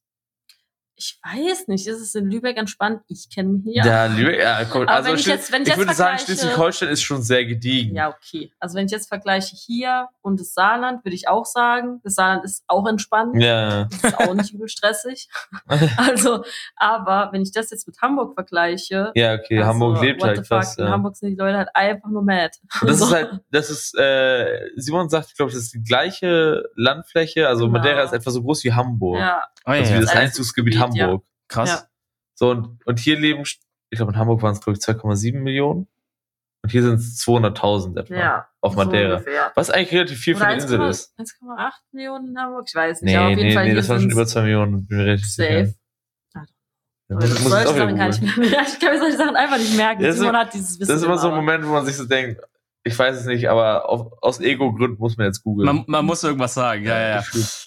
[0.99, 3.01] Ich weiß nicht, ist es in Lübeck entspannt?
[3.07, 3.83] Ich kenne mich hier.
[3.85, 4.81] Ja, Lübeck, ja, cool.
[4.83, 7.45] Aber also wenn ich jetzt- wenn ich ich jetzt würde sagen, Schleswig-Holstein ist schon sehr
[7.45, 7.95] gediegen.
[7.95, 8.51] Ja, okay.
[8.59, 12.43] Also wenn ich jetzt vergleiche hier und das Saarland, würde ich auch sagen, das Saarland
[12.43, 13.41] ist auch entspannt.
[13.41, 13.85] Ja.
[13.85, 15.29] Das ist auch nicht übel stressig.
[15.97, 16.43] Also,
[16.75, 20.47] aber wenn ich das jetzt mit Hamburg vergleiche, Ja, okay, also, Hamburg lebt halt fuck,
[20.47, 20.77] krass.
[20.77, 20.91] in Ja.
[20.91, 22.51] Hamburg sind die Leute halt einfach nur mad.
[22.81, 23.05] Und das So.
[23.05, 27.47] ist halt, das ist, äh, Simon sagt, ich glaube, das ist die gleiche Landfläche.
[27.47, 27.77] Also Genau.
[27.79, 29.19] Madeira ist etwa so groß wie Hamburg.
[29.19, 30.01] ja, Oh, ja, Also wie ja.
[30.01, 31.05] das Als Einzugsgebiet Gebiet, ja.
[31.07, 31.23] Hamburg.
[31.47, 31.69] Krass.
[31.69, 31.87] Ja.
[32.35, 33.59] So, und, und hier leben, ich
[33.91, 35.87] glaube, in Hamburg waren es, glaube ich, 2,7 Millionen.
[36.61, 38.15] Und hier sind es 200.000 etwa.
[38.15, 38.47] ja.
[38.61, 39.15] Auf so Madeira.
[39.15, 39.51] ungefähr.
[39.55, 41.13] Was eigentlich relativ viel für Oder eine Insel 1,8 ist.
[41.19, 42.65] 1,8 Millionen in Hamburg?
[42.67, 43.11] Ich weiß nicht.
[43.11, 45.05] Nee, aber auf jeden nee, Fall nee, das waren schon über 2 Millionen, bin mir
[45.05, 45.65] relativ Safe.
[45.67, 45.75] sicher.
[47.09, 48.49] Ja, ich kann ich, mir,
[48.79, 50.03] kann solche Sachen einfach nicht merken.
[50.03, 50.89] Das ist Simon immer- hat dieses Wissen.
[50.89, 52.41] Das ist immer so ein Moment, wo man sich so denkt,
[52.89, 55.65] ich weiß es nicht, aber auf, aus Ego-Gründen muss man jetzt googeln.
[55.65, 57.23] Man, man muss irgendwas sagen, ja, ja, ja.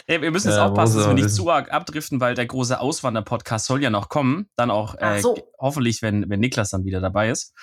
[0.07, 1.37] Ey, wir müssen jetzt Ja, aufpassen, dass wir nicht wissen.
[1.37, 4.49] zu arg abdriften, weil der große Auswander-Podcast soll ja noch kommen.
[4.57, 5.37] Dann auch äh, so.
[5.59, 7.55] hoffentlich, wenn, wenn Niklas dann wieder dabei ist.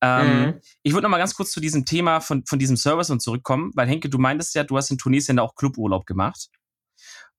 [0.00, 0.60] Ähm, Mhm.
[0.82, 3.70] Ich würde noch mal ganz kurz zu diesem Thema von, von diesem Service und zurückkommen,
[3.74, 6.48] weil Henke, du meintest ja, du hast in Tunesien auch Cluburlaub gemacht.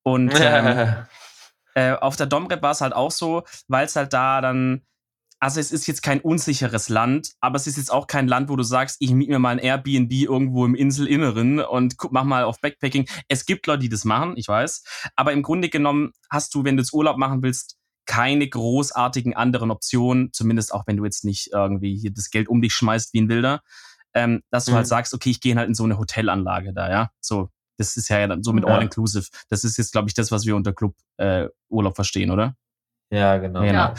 [0.02, 0.96] Und ähm,
[1.74, 4.82] äh, auf der Domrep war es halt auch so, weil es halt da dann,
[5.38, 8.56] also es ist jetzt kein unsicheres Land, aber es ist jetzt auch kein Land, wo
[8.56, 12.44] du sagst, ich miete mir mal ein Airbnb irgendwo im Inselinneren und guck, mach mal
[12.44, 13.06] auf Backpacking.
[13.28, 14.82] Es gibt Leute, die das machen, ich weiß,
[15.14, 19.70] aber im Grunde genommen hast du, wenn du jetzt Urlaub machen willst, keine großartigen anderen
[19.70, 23.20] Optionen, zumindest auch wenn du jetzt nicht irgendwie hier das Geld um dich schmeißt wie
[23.20, 23.60] ein Wilder,
[24.14, 24.76] ähm, dass du Mhm.
[24.76, 27.50] halt sagst, okay, ich gehe halt in so eine Hotelanlage da, ja, so.
[27.78, 28.72] Das ist ja dann so mit Ja.
[28.74, 29.26] All-Inclusive.
[29.50, 32.56] Das ist jetzt, glaube ich, das, was wir unter Club äh, Urlaub verstehen, oder?
[33.10, 33.60] Ja, genau.
[33.60, 33.72] Genau.
[33.72, 33.94] Ja.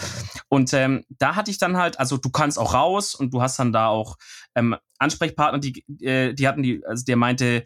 [0.49, 3.57] Und ähm, da hatte ich dann halt, also du kannst auch raus und du hast
[3.59, 4.17] dann da auch
[4.55, 7.63] ähm, Ansprechpartner, die, äh, die hatten die, also der meinte,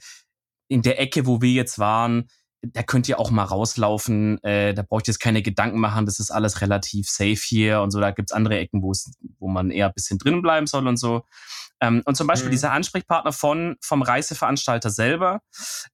[0.67, 2.29] in der Ecke, wo wir jetzt waren,
[2.63, 6.19] da könnt ihr auch mal rauslaufen, äh, da braucht ihr jetzt keine Gedanken machen, das
[6.19, 7.99] ist alles relativ safe hier und so.
[7.99, 10.97] Da gibt's andere Ecken, wo es, wo man eher ein bisschen drin bleiben soll und
[10.97, 11.23] so.
[11.81, 12.51] Ähm, und zum Beispiel Mhm.
[12.51, 15.41] dieser Ansprechpartner von, vom Reiseveranstalter selber,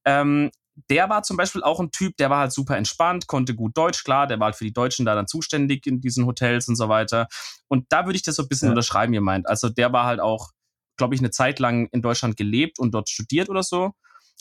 [0.03, 0.51] ähm,
[0.89, 4.03] der war zum Beispiel auch ein Typ, der war halt super entspannt, konnte gut Deutsch,
[4.03, 6.87] klar, der war halt für die Deutschen da dann zuständig in diesen Hotels und so
[6.89, 7.27] weiter.
[7.67, 8.71] Und da würde ich das so ein bisschen Ja.
[8.71, 9.47] unterschreiben, ihr meint.
[9.47, 10.51] Also der war halt auch,
[10.97, 13.91] glaube ich, eine Zeit lang in Deutschland gelebt und dort studiert oder so.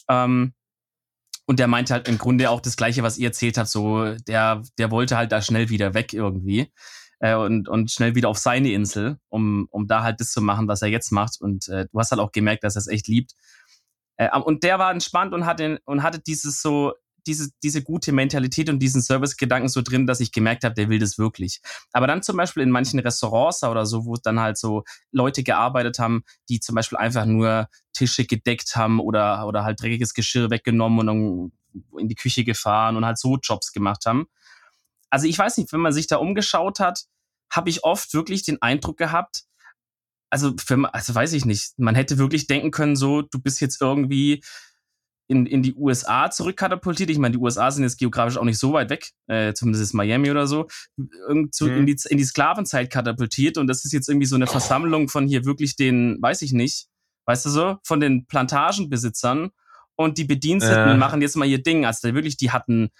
[0.08, 0.52] Ähm,
[1.46, 4.62] und der meinte halt im Grunde auch das Gleiche, was ihr erzählt habt, so, der,
[4.78, 6.72] der wollte halt da schnell wieder weg irgendwie.
[7.18, 10.68] Äh, und, und schnell wieder auf seine Insel, um, um da halt das zu machen,
[10.68, 11.40] was er jetzt macht.
[11.40, 13.32] Und äh, du hast halt auch gemerkt, dass er es echt liebt.
[14.16, 16.92] Äh, und der war entspannt und hatte, und hatte dieses so,
[17.26, 20.98] diese, diese gute Mentalität und diesen Service-Gedanken so drin, dass ich gemerkt habe, der will
[20.98, 21.60] das wirklich.
[21.92, 25.98] Aber dann zum Beispiel in manchen Restaurants oder so, wo dann halt so Leute gearbeitet
[25.98, 31.00] haben, die zum Beispiel einfach nur Tische gedeckt haben oder, oder halt dreckiges Geschirr weggenommen
[31.00, 31.52] und dann
[31.98, 34.26] in die Küche gefahren und halt so Jobs gemacht haben.
[35.10, 37.04] Also ich weiß nicht, wenn man sich da umgeschaut hat,
[37.50, 39.44] habe ich oft wirklich den Eindruck gehabt,
[40.30, 43.80] also, für, also weiß ich nicht, man hätte wirklich denken können, so, du bist jetzt
[43.80, 44.42] irgendwie
[45.28, 47.10] in, in die USA zurückkatapultiert.
[47.10, 49.92] Ich meine, die USA sind jetzt geografisch auch nicht so weit weg, äh, zumindest ist
[49.92, 50.68] Miami oder so,
[51.28, 51.78] irgend zu, Mhm.
[51.78, 53.58] in, die, in die Sklavenzeit katapultiert.
[53.58, 56.86] Und das ist jetzt irgendwie so eine Versammlung von hier wirklich den, weiß ich nicht,
[57.26, 59.50] weißt du so, von den Plantagenbesitzern.
[59.96, 60.96] Und die Bediensteten Ja.
[60.96, 61.86] machen jetzt mal ihr Ding.
[61.86, 62.90] Also wirklich, die hatten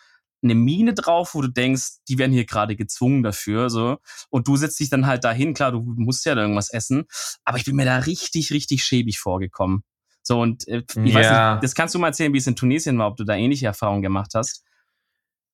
[0.43, 3.99] eine Mine drauf, wo du denkst, die werden hier gerade gezwungen dafür, so.
[4.31, 7.07] Und du setzt dich dann halt dahin, klar, du musst ja irgendwas essen.
[7.45, 9.83] Aber ich bin mir da richtig, richtig schäbig vorgekommen.
[10.23, 11.53] So, und äh, ich weiß Ja.
[11.55, 13.67] nicht, das kannst du mal erzählen, wie es in Tunesien war, ob du da ähnliche
[13.67, 14.65] Erfahrungen gemacht hast.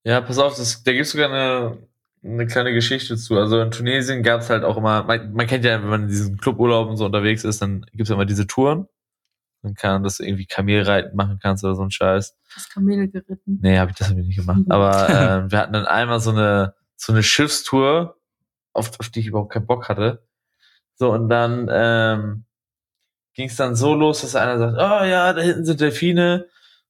[0.04, 1.78] Ja, pass auf, das, da gibt es sogar eine,
[2.24, 3.38] eine kleine Geschichte zu.
[3.38, 6.08] Also in Tunesien gab es halt auch immer, man, man kennt ja, wenn man in
[6.08, 8.86] diesen Cluburlaub und so unterwegs ist, dann gibt es ja immer diese Touren.
[9.62, 12.36] Dann kann man das irgendwie Kamelreiten machen kannst oder so ein Scheiß.
[12.54, 13.58] Das Kamel geritten.
[13.62, 14.66] Nee, hab ich das hab ich nicht gemacht.
[14.66, 14.72] Mhm.
[14.72, 18.16] Aber äh, wir hatten dann einmal so eine so eine Schiffstour,
[18.72, 20.24] auf, auf die ich überhaupt keinen Bock hatte.
[20.94, 22.44] So, und dann ähm,
[23.34, 26.46] ging es dann so los, dass einer sagt, oh ja, da hinten sind Delfine.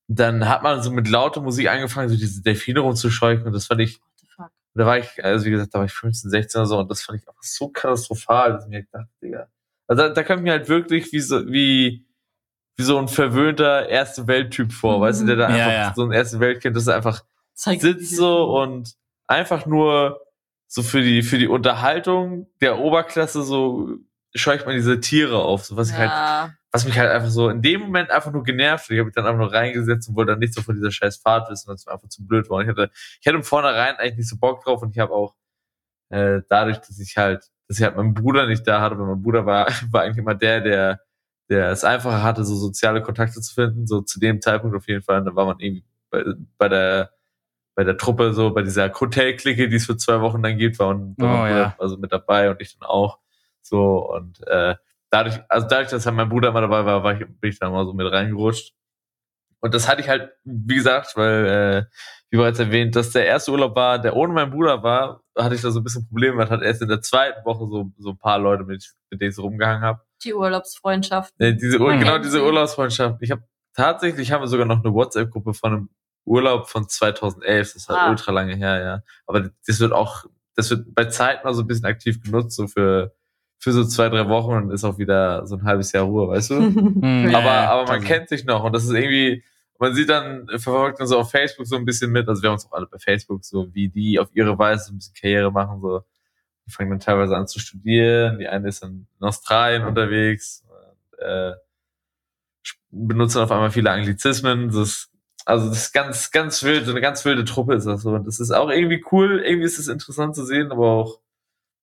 [0.08, 3.46] Und dann hat man so mit lauter Musik angefangen, so diese Delfine rumzuscheuchen.
[3.46, 4.50] Und das fand ich, What the fuck?
[4.74, 7.02] da war ich, also wie gesagt, da war ich 15, 16 oder so, und das
[7.02, 9.48] fand ich einfach so katastrophal, dass ich mir gedacht, Digga.
[9.86, 12.04] Also da, da kommt mir halt wirklich wie so, wie,
[12.82, 15.02] wie so ein verwöhnter Erste Welttyp vor, Mhm.
[15.02, 15.92] weißt du, der da Ja, einfach ja.
[15.94, 17.22] so ein Erste Weltkind, das einfach
[17.54, 18.94] Zeig sitzt so und
[19.28, 20.20] einfach nur
[20.66, 23.96] so für die, für die Unterhaltung der Oberklasse so
[24.34, 26.50] scheucht man diese Tiere auf, so was ich halt, ja.
[26.72, 28.90] was mich halt einfach so in dem Moment einfach nur genervt hat.
[28.90, 31.18] Ich habe mich dann einfach nur reingesetzt und wollte dann nicht so von dieser scheiß
[31.18, 32.56] Fahrt wissen, weil es mir einfach zu blöd war.
[32.58, 35.12] Und ich hatte, ich hatte im Vornherein eigentlich nicht so Bock drauf und ich habe
[35.12, 35.34] auch
[36.08, 39.22] äh, dadurch, dass ich halt, dass ich halt meinen Bruder nicht da hatte, weil mein
[39.22, 41.00] Bruder war, war eigentlich immer der, der,
[41.52, 45.02] der es einfacher hatte, so soziale Kontakte zu finden, so zu dem Zeitpunkt auf jeden
[45.02, 45.22] Fall.
[45.24, 46.24] Da war man irgendwie bei,
[46.58, 47.10] bei der
[47.74, 50.88] bei der Truppe, so bei dieser Hotel-Clique, die es für zwei Wochen dann gibt, war
[50.88, 51.74] und Oh, war ja.
[51.78, 53.18] also mit dabei und ich dann auch.
[53.62, 54.74] So und äh,
[55.10, 57.72] dadurch, also dadurch, dass halt mein Bruder immer dabei war, war ich, bin ich dann
[57.72, 58.74] mal so mit reingerutscht.
[59.60, 61.84] Und das hatte ich halt, wie gesagt, weil, äh,
[62.30, 65.62] wie bereits erwähnt, dass der erste Urlaub war, der ohne meinen Bruder war, hatte ich
[65.62, 66.36] da so ein bisschen Probleme.
[66.36, 69.30] Man hat erst in der zweiten Woche so, so ein paar Leute, mit, mit denen
[69.30, 70.00] ich so rumgehangen habe.
[70.24, 71.34] Die Urlaubsfreundschaft.
[71.38, 72.00] Äh, diese, Ur- Mhm.
[72.00, 73.18] Genau diese Urlaubsfreundschaft.
[73.20, 73.42] Ich habe
[73.74, 75.88] tatsächlich haben wir sogar noch eine WhatsApp-Gruppe von einem
[76.24, 77.72] Urlaub von 2011.
[77.72, 78.10] Das ist halt Ah.
[78.10, 79.02] ultra lange her, ja.
[79.26, 82.68] Aber das wird auch, das wird bei Zeit mal so ein bisschen aktiv genutzt, so
[82.68, 83.14] für,
[83.58, 86.50] für so zwei, drei Wochen und ist auch wieder so ein halbes Jahr Ruhe, weißt
[86.50, 86.54] du?
[87.02, 89.42] Hm, Ja, aber, aber man also- kennt sich noch und das ist irgendwie,
[89.78, 92.54] man sieht dann, verfolgt dann so auf Facebook so ein bisschen mit, also wir haben
[92.54, 95.50] uns auch alle bei Facebook, so wie die auf ihre Weise so ein bisschen Karriere
[95.50, 96.02] machen, so,
[96.72, 101.52] fangen dann teilweise an zu studieren, die eine ist in Australien unterwegs, und, äh,
[102.90, 105.10] benutzen auf einmal viele Anglizismen, das ist,
[105.44, 108.38] also das ist ganz, ganz wild, eine ganz wilde Truppe ist das so und das
[108.38, 111.20] ist auch irgendwie cool, irgendwie ist es interessant zu sehen, aber auch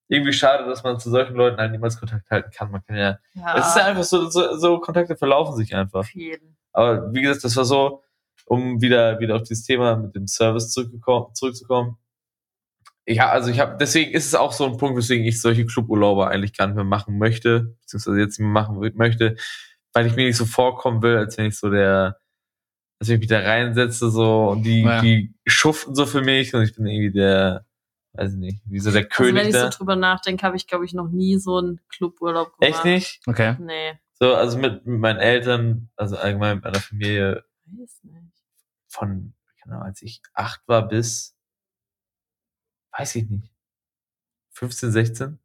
[0.10, 2.72] irgendwie schade, dass man zu solchen Leuten halt niemals Kontakt halten kann.
[2.72, 6.06] Man kann ja, ja, es ist ja einfach so, so, so Kontakte verlaufen sich einfach.
[6.74, 8.04] Aber wie gesagt, das war so,
[8.46, 11.98] um wieder, wieder auf dieses Thema mit dem Service zurückzukommen.
[13.12, 16.28] Ja, also ich habe, deswegen ist es auch so ein Punkt, weswegen ich solche Cluburlaube
[16.28, 19.36] eigentlich gar nicht mehr machen möchte, beziehungsweise jetzt nicht mehr machen möchte,
[19.94, 22.20] weil ich mir nicht so vorkommen will, als wenn ich so der,
[23.00, 25.02] als wenn ich mich da reinsetze, so, und die, Ja.
[25.02, 27.66] die schuften so für mich und ich bin irgendwie der,
[28.14, 30.68] weiß ich nicht, wie so der Also wenn König ich so drüber nachdenke, habe ich,
[30.68, 32.76] glaube ich, noch nie so einen Cluburlaub gemacht.
[32.76, 33.22] Echt nicht?
[33.26, 33.56] Okay.
[33.60, 33.94] Nee.
[34.20, 38.34] So, also mit, mit meinen Eltern, also allgemein mit meiner Familie, Weiß nicht.
[38.88, 39.34] von,
[39.64, 41.36] keine Ahnung, als ich acht war bis,
[42.98, 43.52] weiß ich nicht,
[44.52, 45.40] 15, 16?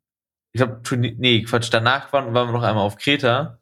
[0.52, 3.58] Ich glaube, nee, Quatsch, danach waren, waren wir noch einmal auf Kreta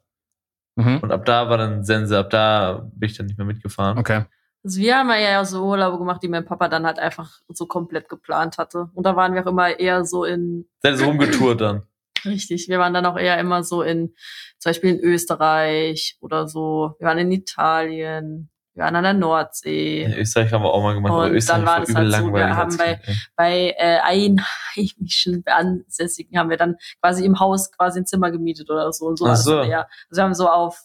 [0.75, 0.99] Mhm.
[1.03, 3.97] und ab da war dann Sense, ab da bin ich dann nicht mehr mitgefahren.
[3.99, 4.25] Okay.
[4.63, 8.09] Also wir haben ja so Urlaube gemacht, die mein Papa dann halt einfach so komplett
[8.09, 8.89] geplant hatte.
[8.95, 11.83] Und da waren wir auch immer eher so in, Dann er rumgetourt dann.
[12.25, 14.15] richtig, wir waren dann auch eher immer so in,
[14.57, 16.95] zum Beispiel in Österreich oder so.
[16.97, 20.03] Wir waren in Italien, wir waren an der Nordsee.
[20.03, 22.33] In Österreich haben wir auch mal gemacht, aber Und Österreich dann war das halt so,
[22.33, 22.99] wir haben bei-.
[23.35, 28.91] Bei äh, einheimischen Ansässigen haben wir dann quasi im Haus quasi ein Zimmer gemietet oder
[28.91, 29.05] so.
[29.05, 29.61] Und so, Ach das so.
[29.61, 29.87] eher.
[30.09, 30.81] Also wir haben so auf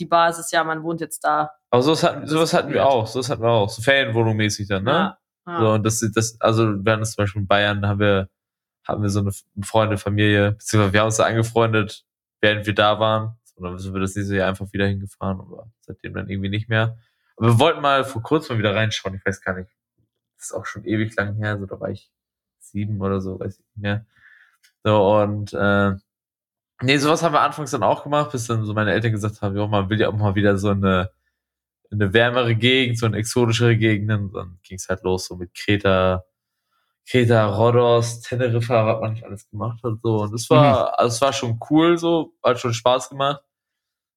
[0.00, 1.52] die Basis, ja, man wohnt jetzt da.
[1.70, 4.84] Aber sowas hatten, sowas hatten wir auch, sowas hatten wir auch, so Ferienwohnung mäßig dann,
[4.84, 4.90] ne?
[4.90, 5.60] Ja, ja.
[5.60, 8.28] So, und das, das, also während es zum Beispiel in Bayern haben wir,
[8.88, 9.30] haben wir so eine
[9.62, 12.04] Freunde, Familie, beziehungsweise wir haben uns da angefreundet,
[12.40, 13.36] während wir da waren.
[13.54, 16.68] Und dann sind wir das nächste Jahr einfach wieder hingefahren, aber seitdem dann irgendwie nicht
[16.68, 16.98] mehr.
[17.40, 19.70] Wir wollten mal vor kurzem mal wieder reinschauen, ich weiß gar nicht.
[20.36, 22.10] Das ist auch schon ewig lang her, so da war ich
[22.58, 24.06] sieben oder so, weiß ich nicht mehr.
[24.84, 25.92] So, und äh,
[26.82, 29.56] nee, sowas haben wir anfangs dann auch gemacht, bis dann so meine Eltern gesagt haben,
[29.56, 31.10] ja, man will ja auch mal wieder so eine
[31.90, 34.10] eine wärmere Gegend, so eine exotischere Gegend.
[34.10, 36.24] Und dann ging es halt los, so mit Kreta,
[37.08, 39.94] Kreta, Rhodos, Teneriffa, was man nicht alles gemacht hat.
[40.02, 40.22] So.
[40.22, 43.42] Und es war, also es war schon cool, so, hat schon Spaß gemacht.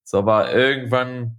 [0.04, 1.38] So, aber irgendwann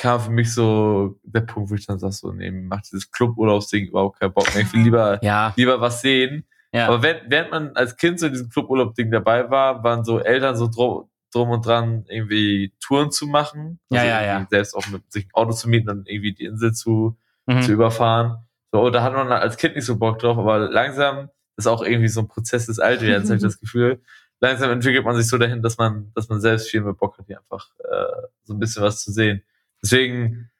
[0.00, 3.88] kam für mich so der Punkt, wo ich dann sag, so, nee, macht dieses Cluburlaubsding
[3.88, 4.62] überhaupt keinen Bock mehr.
[4.64, 5.52] Ich will lieber, Ja.
[5.56, 6.46] lieber was sehen.
[6.72, 6.86] Ja.
[6.88, 10.56] Aber wenn, während man als Kind so in diesem Cluburlaub-Ding dabei war, waren so Eltern
[10.56, 13.78] so drum, drum und dran, irgendwie Touren zu machen.
[13.90, 14.46] Ja, ja, irgendwie ja.
[14.50, 17.62] Selbst auch mit sich ein Auto zu mieten und irgendwie die Insel zu, Mhm.
[17.62, 18.36] zu überfahren.
[18.72, 22.08] So, da hat man als Kind nicht so Bock drauf, aber langsam ist auch irgendwie
[22.08, 24.00] so ein Prozess des Altwerdens, habe ich das Gefühl.
[24.40, 27.26] Langsam entwickelt man sich so dahin, dass man, dass man selbst viel mehr Bock hat,
[27.26, 29.42] hier einfach äh, so ein bisschen was zu sehen.
[29.82, 30.50] Deswegen,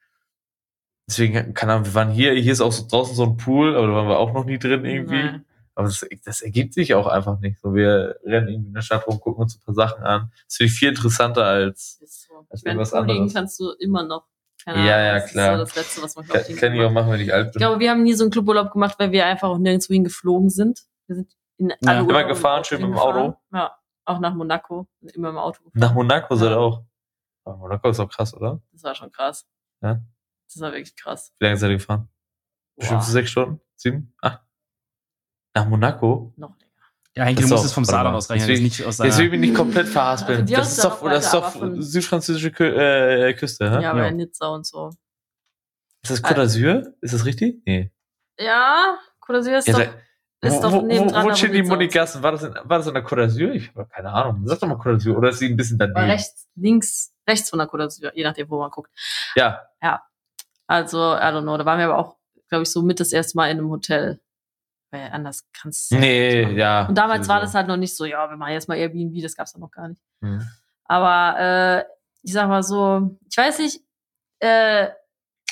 [1.08, 3.86] deswegen, keine Ahnung, wir waren hier, hier ist auch so draußen so ein Pool, aber
[3.86, 5.22] da waren wir auch noch nie drin irgendwie.
[5.22, 5.44] Nein.
[5.74, 7.58] Aber das, das ergibt sich auch einfach nicht.
[7.60, 10.30] So, wir rennen irgendwie in der Stadt rum, gucken uns ein paar Sachen an.
[10.46, 11.98] Das finde ich viel interessanter als,
[12.28, 12.46] so.
[12.50, 13.32] Als Ich irgendwas anderes.
[13.32, 14.26] kannst du immer noch.
[14.64, 15.52] Keine Ja, Ahnung, ja, das klar.
[15.54, 17.52] Ist so das Letzte, was man kann, kann ich auch machen, wenn ich alt Ich
[17.52, 17.60] bin.
[17.60, 20.82] glaube, wir haben nie so einen Cluburlaub gemacht, weil wir einfach auch nirgendwo hingeflogen sind.
[21.06, 23.36] Wir sind in alle Immer Urlaube gefahren, schön mit dem Auto?
[23.54, 24.86] Ja, auch nach Monaco.
[25.14, 25.80] Immer im Auto gefahren.
[25.80, 26.56] Nach Monaco seid Ja.
[26.56, 26.82] ihr auch.
[27.50, 28.60] Aber Monaco ist auch krass, oder?
[28.72, 29.46] Das war schon krass.
[29.82, 30.00] Ja.
[30.52, 31.32] Das war wirklich krass.
[31.38, 32.08] Wie lange seid ihr gefahren?
[32.76, 33.60] Bestimmt so Boah, sechs Stunden?
[33.76, 34.14] Sieben?
[34.20, 34.40] Acht?
[35.54, 36.32] Nach Monaco?
[36.36, 36.70] noch länger.
[37.16, 38.18] Ja, Das du musst auch- es vom Saarland mal.
[38.18, 39.30] ausrechnen, Deswegen- nicht aus Jetzt will ich deiner...
[39.30, 40.46] mich nicht komplett verhaspeln.
[40.46, 43.82] Dir Das aus ist doch, noch das ist weiter, doch südfranzösische Kü äh, Küste, hä?
[43.82, 44.08] Ja, aber Ja.
[44.08, 44.90] in Nizza und so.
[46.02, 46.94] Ist das Côte d'Azur?
[47.00, 47.62] Ist das richtig?
[47.66, 47.92] Nee.
[48.38, 49.94] Ja, Côte d'Azur ist Ja, doch,
[50.42, 51.26] ist wo, doch wo, nebendran.
[51.26, 52.22] wo, stehen die Monigassen?
[52.22, 53.50] War das, in, war das an der Côte d'Azur?
[53.52, 54.46] Ich habe keine Ahnung.
[54.46, 55.16] Sag doch mal Côte d'Azur.
[55.16, 56.10] Oder ist sie ein bisschen War daneben?
[56.12, 58.90] rechts, links, rechts von der Côte d'Azur, je nachdem, wo man guckt.
[59.36, 59.62] Ja.
[60.66, 61.56] Also, I don't know.
[61.56, 62.16] Da waren wir aber auch,
[62.48, 64.20] glaube ich, so mit das erste Mal in einem Hotel.
[64.92, 65.96] Weil anders kannst du.
[65.96, 66.86] Nee, ja.
[66.86, 67.46] Und damals war sowieso.
[67.46, 69.70] das halt noch nicht so, ja, wir machen jetzt mal Airbnb, das gab's doch noch
[69.70, 70.02] gar nicht.
[70.20, 70.42] Hm.
[70.84, 71.84] Aber äh,
[72.22, 73.80] ich sag mal so, ich weiß nicht,
[74.40, 74.88] äh,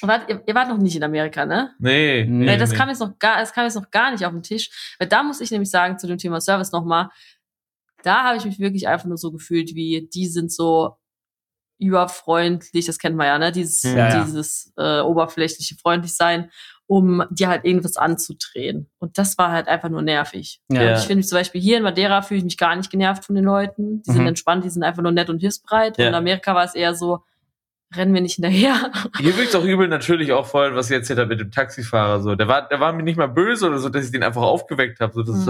[0.03, 1.75] wart, ihr, ihr wart noch nicht in Amerika, ne?
[1.79, 2.77] Nee, Nee, Weil das nee.
[2.77, 4.97] kam jetzt noch gar, das kam jetzt noch gar nicht auf den Tisch.
[4.99, 7.11] Weil da muss ich nämlich sagen, zu dem Thema Service nochmal,
[8.03, 10.97] da habe ich mich wirklich einfach nur so gefühlt, wie die sind so
[11.79, 13.53] überfreundlich, das kennt man ja, ne?
[13.53, 16.51] Dieses, Ja, dieses äh, oberflächliche freundlich sein,
[16.87, 18.89] um dir halt irgendwas anzudrehen.
[18.99, 20.61] Und das war halt einfach nur nervig.
[20.71, 20.97] Ja.
[20.99, 23.45] Ich finde zum Beispiel hier in Madeira fühle ich mich gar nicht genervt von den
[23.45, 24.03] Leuten.
[24.03, 24.29] Die sind Mhm.
[24.29, 25.99] entspannt, die sind einfach nur nett und hilfsbereit.
[25.99, 26.05] Ja.
[26.05, 27.21] Und in Amerika war es eher so,
[27.95, 28.91] rennen wir nicht hinterher.
[29.19, 32.21] Hier wirkt auch übel natürlich auch voll, was ich erzählt habe mit dem Taxifahrer.
[32.23, 34.43] So, der war, der war mir nicht mal böse oder so, dass ich den einfach
[34.43, 35.13] aufgeweckt habe.
[35.13, 35.49] So, das ist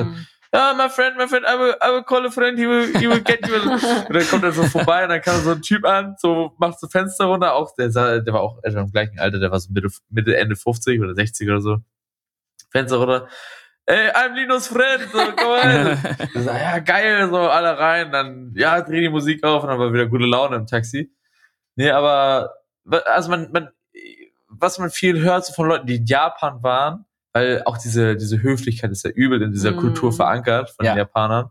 [0.52, 3.06] ja, my friend, my friend, I will, I will call a friend, he will, he
[3.06, 3.54] will get you.
[3.54, 6.80] und dann kommt er so vorbei und dann kam so ein Typ an, so macht
[6.80, 9.60] so Fenster runter, auch der, sah, der war auch etwa im gleichen Alter, der war
[9.60, 11.76] so Mitte, Mitte Ende 50 oder 60 oder so.
[12.70, 13.28] Fenster runter.
[13.84, 16.28] Ey, I'm Linus Friend, so, komm.
[16.34, 19.78] Ich so, ja, geil, so alle rein, dann, ja, dreh die Musik auf und dann
[19.78, 21.10] war wieder gute Laune im Taxi.
[21.76, 22.54] Nee, aber,
[23.04, 23.68] also man, man,
[24.48, 28.42] was man viel hört so von Leuten, die in Japan waren, weil auch diese, diese
[28.42, 29.76] Höflichkeit ist ja übel in dieser Mhm.
[29.78, 30.92] Kultur verankert von Ja.
[30.94, 31.50] den Japanern.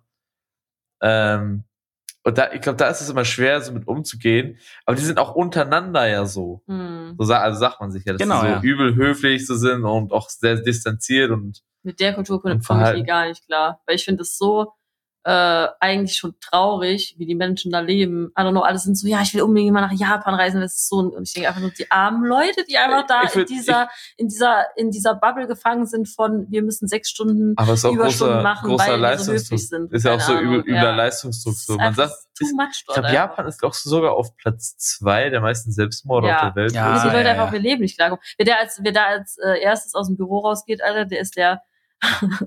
[1.01, 1.63] Ähm,
[2.23, 4.57] und da, ich glaube, da ist es immer schwer, so mit umzugehen.
[4.85, 6.61] Aber die sind auch untereinander ja so.
[6.67, 7.15] Hm.
[7.17, 8.61] So also sagt man sich ja, dass Genau, die so ja.
[8.61, 12.87] übel höflich so sind und auch sehr distanziert und Mit der Kultur komme komm ich
[12.89, 13.81] eh gar nicht klar.
[13.85, 14.73] Weil ich finde es so
[15.29, 18.27] äh, eigentlich schon traurig, wie die Menschen da leben.
[18.39, 20.61] I don't know, alle sind so, ja, ich will unbedingt mal nach Japan reisen.
[20.61, 23.31] Das ist so, und ich denke einfach nur, die armen Leute, die einfach da Ich
[23.31, 27.53] würd- in dieser, in dieser, in dieser Bubble gefangen sind von, wir müssen sechs Stunden
[27.57, 29.35] aber es ist auch Überstunden großer, machen, großer weil wir so Leistungsdruck.
[29.57, 29.91] höflich sind.
[29.93, 30.95] Ist ja auch so Ahnung, übel, übler ja.
[30.95, 31.55] Leistungsdruck.
[31.55, 31.75] So.
[31.75, 33.11] Man sagt, too ist, much ich glaube.
[33.11, 36.35] Japan ist auch sogar auf Platz zwei der meisten Selbstmorde Ja.
[36.35, 36.71] auf der Welt.
[36.71, 38.23] Ja, Und die Leute ja, einfach ihr Leben nicht klarkommen.
[38.37, 41.35] Wer da als, wer da als äh, erstes aus dem Büro rausgeht, Alter, der ist
[41.35, 41.61] der,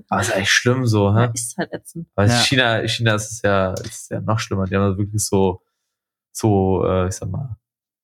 [0.09, 1.29] Aber ist eigentlich schlimm so, hä?
[1.33, 2.07] ist halt ätzend.
[2.15, 2.39] Weil Ja.
[2.41, 4.65] China, China ist es ja, ist ja noch schlimmer.
[4.65, 5.61] Die haben wirklich so,
[6.31, 7.57] so, äh, ich sag mal,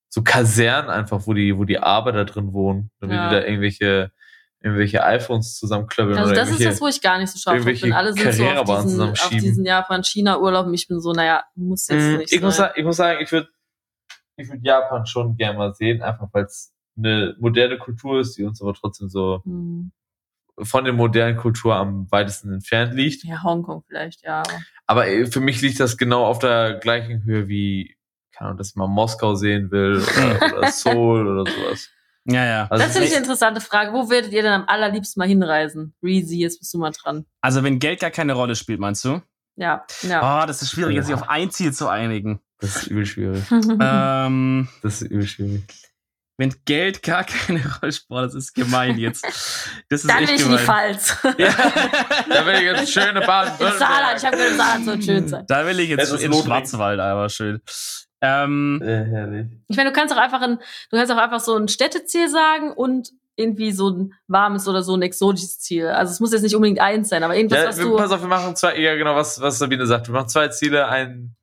[0.10, 3.30] so Kasernen einfach, wo die, wo die Arbeiter drin wohnen, damit Ja.
[3.30, 4.12] die da irgendwelche,
[4.62, 7.80] irgendwelche iPhones zusammenklöppeln Also oder das ist das, wo ich gar nicht so scharf drauf
[7.82, 7.94] bin.
[7.94, 12.02] Alle sind so auf diesen, auf diesen Japan-China-Urlaub und ich bin so, naja, muss jetzt
[12.02, 12.68] Mm, nicht ich, muss sein.
[12.68, 13.50] sagen, ich muss sagen, ich würde
[14.40, 18.44] ich würd Japan schon gerne mal sehen, einfach weil es eine moderne Kultur ist, die
[18.44, 19.92] uns aber trotzdem so Hm.
[20.62, 23.24] Von der modernen Kultur am weitesten entfernt liegt.
[23.24, 24.44] Ja, Hongkong vielleicht, ja.
[24.86, 27.96] aber- äh, für mich liegt das genau auf der gleichen Höhe wie,
[28.32, 30.02] keine Ahnung, dass ich mal Moskau sehen will
[30.42, 31.90] oder, oder Seoul oder sowas.
[32.30, 32.68] Ja, ja.
[32.70, 33.94] Also das finde ich es eine interessante Frage.
[33.94, 35.94] Wo würdet ihr denn am allerliebsten mal hinreisen?
[36.04, 37.26] Reezy, jetzt bist du mal dran.
[37.40, 39.22] Also wenn Geld gar keine Rolle spielt, meinst du?
[39.56, 40.44] Ja, ja.
[40.44, 41.04] Oh, das ist schwierig, Ja.
[41.04, 42.42] sich auf ein Ziel zu einigen.
[42.60, 43.44] das ist übel schwierig.
[43.80, 45.64] ähm, Das ist übel schwierig.
[46.38, 49.24] Wenn Geld gar keine Rolle spielt, boah, das ist gemein jetzt.
[49.90, 50.66] Das ist Dann echt will ich in die gemein.
[50.66, 51.18] Pfalz.
[51.38, 51.54] Ja,
[52.30, 53.20] da will ich jetzt schöne.
[53.20, 54.18] In Saarland.
[54.18, 55.46] Ich habe gehört, Saarland soll schön sein.
[55.48, 56.34] Da will ich jetzt in.
[56.34, 57.62] Schwarzwald, aber schön.
[58.22, 59.48] Ähm, Äh, herrlich.
[59.68, 60.58] Ich meine, du kannst auch einfach ein,
[60.90, 64.96] du kannst auch einfach so ein Städteziel sagen und irgendwie so ein warmes oder so
[64.96, 65.88] ein exotisches Ziel.
[65.90, 67.96] Also es muss jetzt nicht unbedingt eins sein, aber irgendwas, Ja, was wir, du.
[67.96, 70.08] pass auf, wir machen zwei, ja genau, was, was Sabine sagt.
[70.08, 71.36] Wir machen zwei Ziele, ein,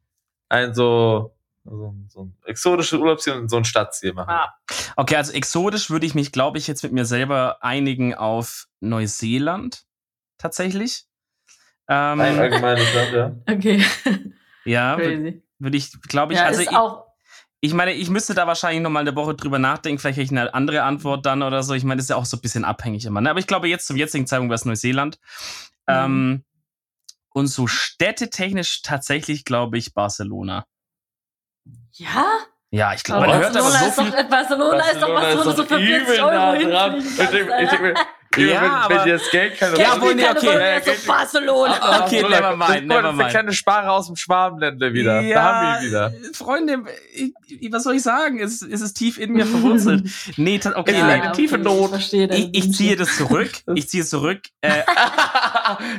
[0.49, 1.34] ein so,
[1.65, 4.31] so, ein- so ein exotisches Urlaubsziel und so ein Stadtziel machen.
[4.31, 4.55] Ah.
[4.97, 9.85] okay, also exotisch würde ich mich, glaube ich, jetzt mit mir selber einigen auf Neuseeland.
[10.39, 11.07] Tatsächlich.
[11.89, 13.37] Ähm, Ein allgemeines Land, ja.
[13.55, 13.85] Okay.
[14.65, 17.07] ja, würde ich, glaube ich, Ja, also ich, auch.
[17.61, 19.99] ich meine, ich müsste da wahrscheinlich noch mal eine Woche drüber nachdenken.
[19.99, 21.75] Vielleicht hätte ich eine andere Antwort dann oder so.
[21.75, 23.21] Ich meine, das ist ja auch so ein bisschen abhängig immer.
[23.21, 23.31] Ne?
[23.31, 25.19] Aber ich glaube, jetzt zum jetzigen Zeitpunkt wäre es Neuseeland.
[25.87, 25.95] Mhm.
[25.95, 26.45] Ähm,
[27.31, 30.67] und so städtetechnisch tatsächlich, glaube ich, Barcelona.
[31.93, 32.25] Ja?
[32.71, 34.25] Ja, ich glaube, man hört aber Barcelona so ist viel.
[34.25, 39.57] Barcelona, ist doch du so für 40 Euro mir, Ja, wenn, aber- wenn das Geld
[39.61, 40.59] keine Ja, Rolle wohl, spielt, nee, okay.
[40.75, 41.79] Ja, so Geld- Barcelona.
[41.81, 43.31] Ah, Okay, so, never guck mal, mind, Das never ist eine mind.
[43.31, 45.23] kleine Sparer aus dem Schwabenländer wieder.
[45.23, 46.13] da haben wir ihn wieder.
[46.35, 46.83] Freunde,
[47.15, 48.41] ich, was soll ich sagen?
[48.41, 50.11] Es, es ist tief in mir verwurzelt.
[50.37, 51.01] Nee, okay, nee.
[51.01, 51.97] eine tiefe Not.
[51.97, 53.53] Ich, Ich, ich ziehe das zurück.
[53.77, 54.41] Ich ziehe es zurück.
[54.63, 54.83] Äh,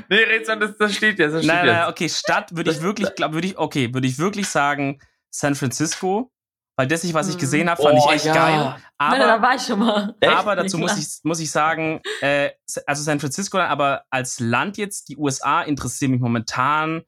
[0.10, 1.34] nee, Rätsel, das, das steht jetzt.
[1.34, 1.74] Das steht nein, jetzt.
[1.76, 5.00] nein, okay, Stadt würde ich wirklich, glaub, würde ich, okay, würde ich wirklich sagen
[5.38, 6.32] San Francisco,
[6.78, 8.34] weil das, was ich gesehen habe, fand Oh, ich echt ja.
[8.34, 8.58] geil.
[8.58, 10.16] Nein, nein, da Aber, war ich schon mal.
[10.20, 10.34] Echt?
[10.34, 12.52] aber dazu muss ich, muss ich sagen, äh,
[12.86, 17.04] also San Francisco, aber als Land jetzt, die USA interessieren mich momentan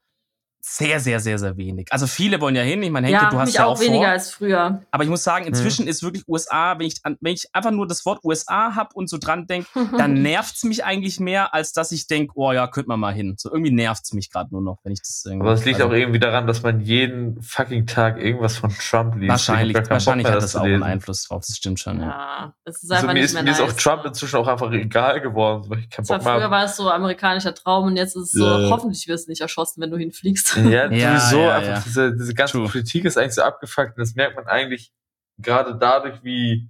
[0.70, 1.88] sehr, sehr, sehr, sehr wenig.
[1.90, 2.82] Also viele wollen ja hin.
[2.82, 4.08] Ich meine, Henke, ja, du hast mich ja auch auch weniger vor.
[4.12, 4.82] als früher.
[4.90, 5.48] Aber ich muss sagen, Mhm.
[5.48, 8.94] inzwischen ist wirklich USA, wenn ich, an- wenn ich einfach nur das Wort USA hab
[8.94, 12.66] und so dran denke, dann nervt's mich eigentlich mehr, als dass ich denk, oh ja,
[12.66, 13.34] könnte man mal hin.
[13.38, 15.46] So irgendwie nervt's mich gerade nur noch, wenn ich das irgendwie.
[15.46, 19.14] Aber es liegt also, auch irgendwie daran, dass man jeden fucking Tag irgendwas von Trump
[19.16, 19.30] liest.
[19.30, 20.82] Wahrscheinlich, wahrscheinlich Bock mehr, hat das zu auch einen.
[20.82, 22.00] Einfluss drauf, das stimmt schon.
[22.00, 22.06] Ja.
[22.08, 23.72] ja, es ist Also einfach mir, nicht ist, mehr mir ist auch.
[23.72, 25.62] Trump inzwischen auch einfach egal geworden.
[25.78, 26.50] Ich keinen Das Bock mehr früher habe.
[26.50, 28.70] war es so amerikanischer Traum und jetzt ist es so, Ja.
[28.70, 30.57] hoffentlich wirst du nicht erschossen, wenn du hinfliegst.
[30.70, 31.82] Ja, Ja, sowieso ja, einfach ja.
[31.84, 32.68] diese, diese ganze True.
[32.68, 34.92] Politik ist eigentlich so abgefuckt und das merkt man eigentlich
[35.38, 36.68] gerade dadurch, wie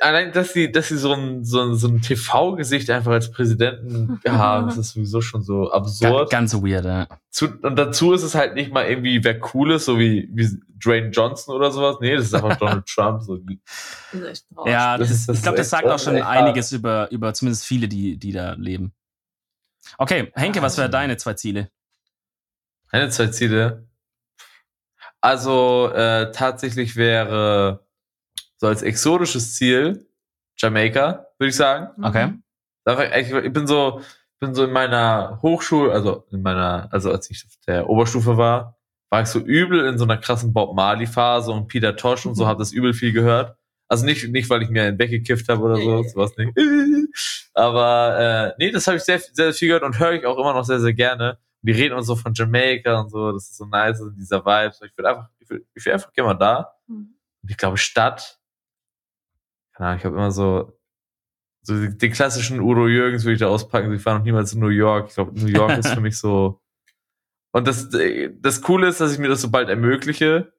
[0.00, 4.20] allein, dass sie, dass sie so ein, so ein, so ein TV-Gesicht einfach als Präsidenten
[4.28, 6.30] haben, das ist sowieso schon so absurd.
[6.30, 7.08] ganz weird, ja.
[7.30, 10.48] Zu, und dazu ist es halt nicht mal irgendwie wer Cooles, so wie, wie
[10.84, 11.96] Dwayne Johnson oder sowas.
[12.00, 13.22] Nee, das ist einfach Donald Trump.
[13.22, 13.36] So.
[13.38, 13.56] Das
[14.12, 14.72] ist echt traurig.
[14.72, 17.10] Ja, Das das ist- das ich glaube, ist das sagt auch schon ist einiges über,
[17.10, 18.92] über zumindest viele, die, die da leben.
[19.98, 21.68] Okay, Henke, was wären deine zwei Ziele?
[22.92, 23.88] Eine, zwei Ziele.
[25.20, 27.86] Also äh, tatsächlich wäre
[28.56, 30.06] so als exotisches Ziel
[30.58, 31.88] Jamaika, würde ich sagen.
[31.96, 32.04] Mhm.
[32.04, 33.20] Okay.
[33.20, 34.00] Ich bin so,
[34.40, 38.76] bin so in meiner Hochschule, also in meiner, also als ich auf der Oberstufe war,
[39.10, 42.34] war ich so übel in so einer krassen Bob Marley Phase und Peter Tosh und
[42.34, 42.48] so Mhm.
[42.48, 43.56] habe das übel viel gehört.
[43.88, 46.52] Also nicht, nicht weil ich mir einen weggekifft habe oder so, sowas nicht.
[47.54, 50.54] Aber äh, nee, das habe ich sehr, sehr viel gehört und höre ich auch immer
[50.54, 51.38] noch sehr, sehr gerne.
[51.62, 54.74] Die reden uns so von Jamaika und so, das ist so nice, also dieser Vibe.
[54.84, 56.74] Ich will einfach, ich will, ich will einfach gerne mal da.
[56.88, 57.14] Mhm.
[57.42, 58.40] Und ich glaube, Stadt,
[59.72, 60.78] keine Ahnung, ich habe immer so,
[61.62, 63.92] so den den klassischen Udo Jürgens würde ich da auspacken.
[63.92, 65.08] Ich war noch niemals in New York.
[65.08, 66.60] Ich glaube, New York ist für mich so.
[67.52, 70.52] Und das, das Coole ist, dass ich mir das so bald ermögliche.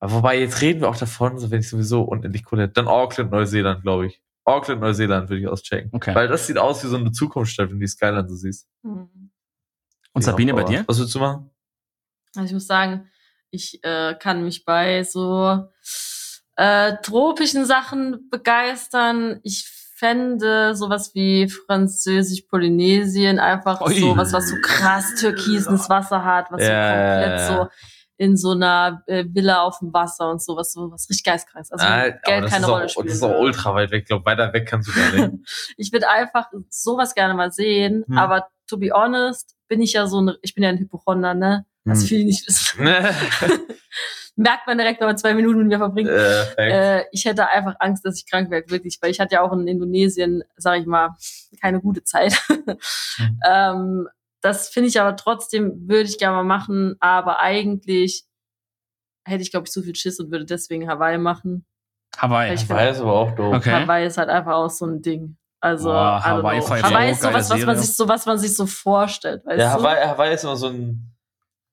[0.00, 2.74] Aber wobei, jetzt reden wir auch davon, so wenn ich sowieso unendlich cool hätte.
[2.74, 4.22] Dann Auckland, Neuseeland, glaube ich.
[4.44, 5.90] Auckland, Neuseeland würde ich auschecken.
[5.92, 6.14] Okay.
[6.14, 8.68] Weil das sieht aus wie so eine Zukunftsstadt, wenn du die Skyline so siehst.
[8.82, 9.27] Mhm.
[10.12, 10.84] Und Sabine, bei dir?
[10.86, 11.50] Was würdest du machen?
[12.34, 13.08] Also ich muss sagen,
[13.50, 15.68] ich äh, kann mich bei so
[16.56, 19.40] äh, tropischen Sachen begeistern.
[19.42, 23.98] Ich fände sowas wie Französisch-Polynesien einfach Ui.
[23.98, 27.46] so was, was so krass türkises Wasser hat, was Ja, so ja, komplett ja.
[27.64, 27.68] so
[28.20, 31.66] in so einer äh, Villa auf dem Wasser und sowas, so was richtig geistkrank.
[31.70, 33.06] Also Ah, Geld keine Rolle auch, spielt.
[33.08, 34.02] Das ist auch ultra weit weg.
[34.02, 35.74] Ich glaube, weiter weg kannst du gar nicht.
[35.76, 38.18] ich würde einfach sowas gerne mal sehen, Hm.
[38.18, 41.66] aber to be honest, bin ich ja so ein, ich bin ja ein Hypochonder, ne?
[41.84, 42.06] Was Hm.
[42.06, 42.84] viele nicht wissen.
[44.36, 46.10] Merkt man direkt, wenn man zwei Minuten mit mir verbringt.
[46.10, 46.98] äh.
[47.00, 49.52] Äh, ich hätte einfach Angst, dass ich krank werde, wirklich, weil ich hatte ja auch
[49.52, 51.16] in Indonesien, sag ich mal,
[51.60, 52.34] keine gute Zeit.
[52.48, 53.40] Hm.
[53.46, 54.08] ähm,
[54.40, 58.24] das finde ich aber trotzdem, würde ich gerne mal machen, aber eigentlich
[59.24, 61.66] hätte ich, glaube ich, zu viel Schiss und würde deswegen Hawaii machen.
[62.16, 62.54] Hawaii.
[62.54, 63.56] Ich Hawaii ist aber auch doof.
[63.56, 63.70] Okay.
[63.70, 65.36] Hawaii ist halt einfach auch so ein Ding.
[65.60, 68.66] Also, Boah, Hawaii Hawaii auch ist sowas, was man sich so, was man sich so
[68.66, 69.82] vorstellt, weißt Ja, du?
[69.82, 71.14] Hawaii, Hawaii ist immer so ein.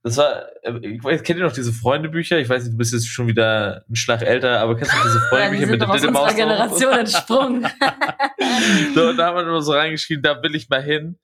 [0.02, 2.38] Das war, äh, ich weiß, kennt ihr noch diese Freundebücher?
[2.38, 5.20] Ich weiß nicht, du bist jetzt schon wieder ein Schlag älter, aber kennst du diese
[5.32, 6.36] Ja, die Freundebücher sind mit der aus unserer Diddlemaus?
[6.36, 7.68] Generation entsprungen.
[8.94, 11.18] so, und da haben wir immer so reingeschrieben, da will ich mal hin.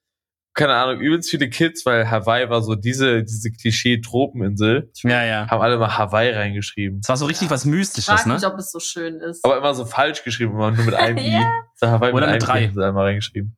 [0.53, 5.49] Keine Ahnung, übelst viele Kids, weil Hawaii war so diese, diese Klischee-Tropeninsel, Ja, ja.
[5.49, 6.99] haben alle mal Hawaii reingeschrieben.
[6.99, 8.33] Das war so richtig was Mystisches, Frag ne?
[8.33, 9.45] mich, ob es so schön ist.
[9.45, 11.31] Aber immer so falsch geschrieben, immer nur mit einem I.
[11.33, 11.49] Ja.
[11.75, 12.63] So Hawaii Oder mit einem drei.
[12.65, 13.55] I einmal reingeschrieben.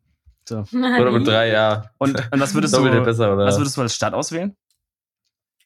[0.48, 0.66] So.
[0.72, 1.89] Oder mit drei, ja.
[1.98, 3.46] Und, und was würdest du, besser, oder?
[3.46, 4.56] was würdest du als Stadt auswählen?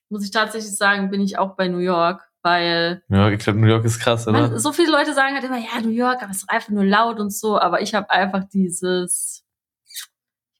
[0.10, 3.68] Muss ich tatsächlich sagen, bin ich auch bei New York, weil ja, ich glaube, New
[3.68, 4.48] York ist krass, oder?
[4.48, 6.70] man, so viele Leute sagen halt immer, ja, New York, aber es ist doch einfach
[6.70, 9.47] nur laut und so, aber ich habe einfach dieses, ich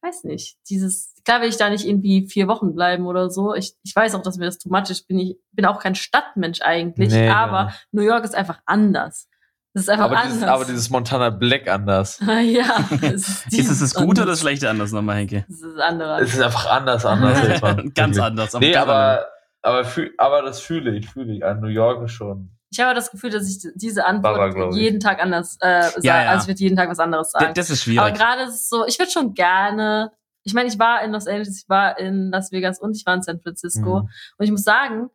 [0.08, 3.54] weiß nicht, dieses, klar will ich da nicht irgendwie vier Wochen bleiben oder so.
[3.54, 5.02] Ich, ich weiß auch, dass mir das too much ist.
[5.02, 7.78] Ich bin, ich bin auch kein Stadtmensch eigentlich, Nee, aber genau.
[7.92, 9.28] New York ist einfach anders.
[9.74, 10.34] Es ist einfach aber, anders.
[10.34, 12.20] dieses, aber dieses Montana Black anders.
[12.44, 14.40] ja, es ist, Ist es das Gute oder das.
[14.40, 15.46] Schlechte anders nochmal, Henke?
[15.50, 16.22] Es ist anders.
[16.22, 17.62] Es ist einfach anders, anders.
[17.94, 18.54] Ganz anders.
[18.60, 19.28] Nee, aber
[19.62, 21.46] Aber, fühl, aber das fühle ich, fühle ich.
[21.46, 22.57] An New York ist schon.
[22.70, 24.82] Ich habe das Gefühl, dass ich diese Baba, Antwort ich.
[24.82, 26.02] jeden Tag anders äh, sage.
[26.04, 26.30] Ja, ja.
[26.32, 27.54] Also ich würde jeden Tag was anderes sagen.
[27.54, 28.14] Das ist Aber schwierig.
[28.16, 30.12] gerade ist es so, ich würde schon gerne.
[30.44, 33.14] Ich meine, ich war in Los Angeles, ich war in Las Vegas und ich war
[33.16, 34.02] in San Francisco.
[34.02, 34.10] Mhm.
[34.38, 35.10] Und ich muss sagen,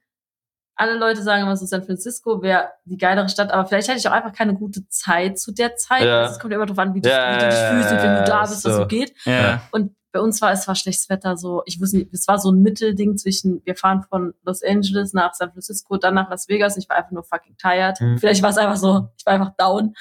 [0.77, 4.09] alle Leute sagen immer so, San Francisco wäre die geilere Stadt, aber vielleicht hatte ich
[4.09, 6.05] auch einfach keine gute Zeit zu der Zeit.
[6.05, 6.21] Ja.
[6.23, 7.99] Also Es kommt ja immer drauf an, wie, du- Ja, wie du dich fühlst und
[8.03, 8.73] wenn du da bist, was so.
[8.77, 9.15] so geht.
[9.27, 9.61] ja.
[9.73, 12.53] Und bei uns war es war schlechtes Wetter, so, ich wusste nicht, es war so
[12.53, 16.77] ein Mittelding zwischen, wir fahren von Los Angeles nach San Francisco, dann nach Las Vegas.
[16.77, 18.01] Ich war einfach nur fucking tired.
[18.01, 18.19] Mhm.
[18.19, 19.95] Vielleicht war es einfach so, ich war einfach down.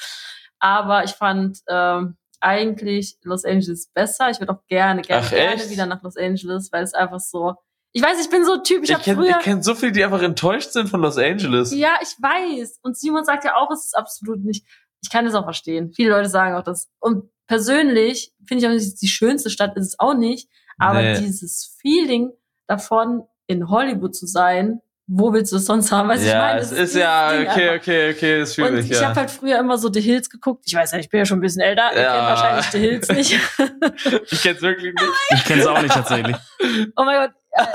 [0.59, 4.29] Aber ich fand ähm, eigentlich Los Angeles besser.
[4.29, 7.55] Ich würde auch gerne, gerne, Ach, gerne wieder nach Los Angeles, weil es einfach so.
[7.93, 9.37] Ich weiß, ich bin so ein Typ, ich, Ich kenne früher.
[9.39, 11.73] kenn so viele, die einfach enttäuscht sind von Los Angeles.
[11.73, 12.79] Ja, ich weiß.
[12.83, 14.65] Und Simon sagt ja auch, es ist absolut nicht.
[15.01, 15.91] Ich kann es auch verstehen.
[15.93, 16.89] Viele Leute sagen auch das.
[16.99, 20.47] Und persönlich finde ich auch nicht, die schönste Stadt ist es auch nicht.
[20.77, 21.19] Aber Nee.
[21.19, 22.31] dieses Feeling
[22.65, 26.07] davon, in Hollywood zu sein, wo willst du es sonst haben?
[26.07, 27.81] Weißt du, ich ja, meine, es ist ja, Ding okay, einfach.
[27.81, 29.09] okay, okay, das fühle Und ich, ich ja.
[29.09, 30.63] habe halt früher immer so The Hills geguckt.
[30.65, 31.93] Ich weiß ja, ich bin ja schon ein bisschen älter.
[31.93, 32.13] Ja.
[32.13, 33.31] kennt wahrscheinlich The Hills nicht.
[34.31, 35.13] ich kenn's wirklich nicht.
[35.35, 36.37] Ich kenne es auch nicht tatsächlich.
[36.95, 37.31] oh mein Gott.
[37.51, 37.65] Äh,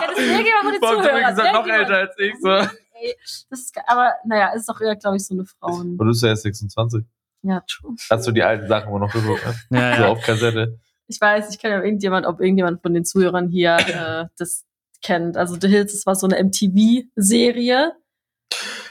[0.00, 2.48] kennt es irgendjemand du gesagt, noch älter als ich, so.
[2.48, 3.14] Ey,
[3.50, 5.90] das ist, aber naja, ist doch eher, glaube ich, so eine Frauen.
[5.90, 7.04] Und du bist ja erst 26.
[7.42, 7.94] Ja, true.
[8.10, 9.54] Hast du die alten Sachen immer noch geguckt, ne?
[9.78, 10.08] Ja, So ja.
[10.08, 10.78] auf Kassette.
[11.06, 14.64] Ich weiß, ich kenne ja irgendjemand, ob irgendjemand von den Zuhörern hier äh, das
[15.02, 15.36] kennt.
[15.36, 17.92] Also The Hills, das war so eine MTV-Serie.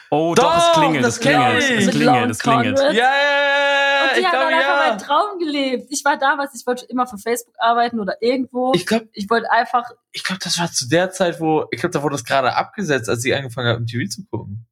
[0.10, 1.86] Oh, doch, es Doch, klingelt, das es klingelt, es ich.
[1.86, 2.80] Mit klingelt, es klingelt.
[2.80, 4.88] Ja, ja, ja, Und die ich glaube, dann einfach ja.
[4.90, 5.88] meinen Traum gelebt.
[5.90, 8.72] Ich war damals, ich wollte immer für Facebook arbeiten oder irgendwo.
[8.74, 9.84] Ich glaube, Ich wollte einfach,
[10.14, 13.10] ich glaub, das war zu der Zeit, wo, ich glaube, da wurde das gerade abgesetzt,
[13.10, 14.66] als ich angefangen habe, MTV zu gucken.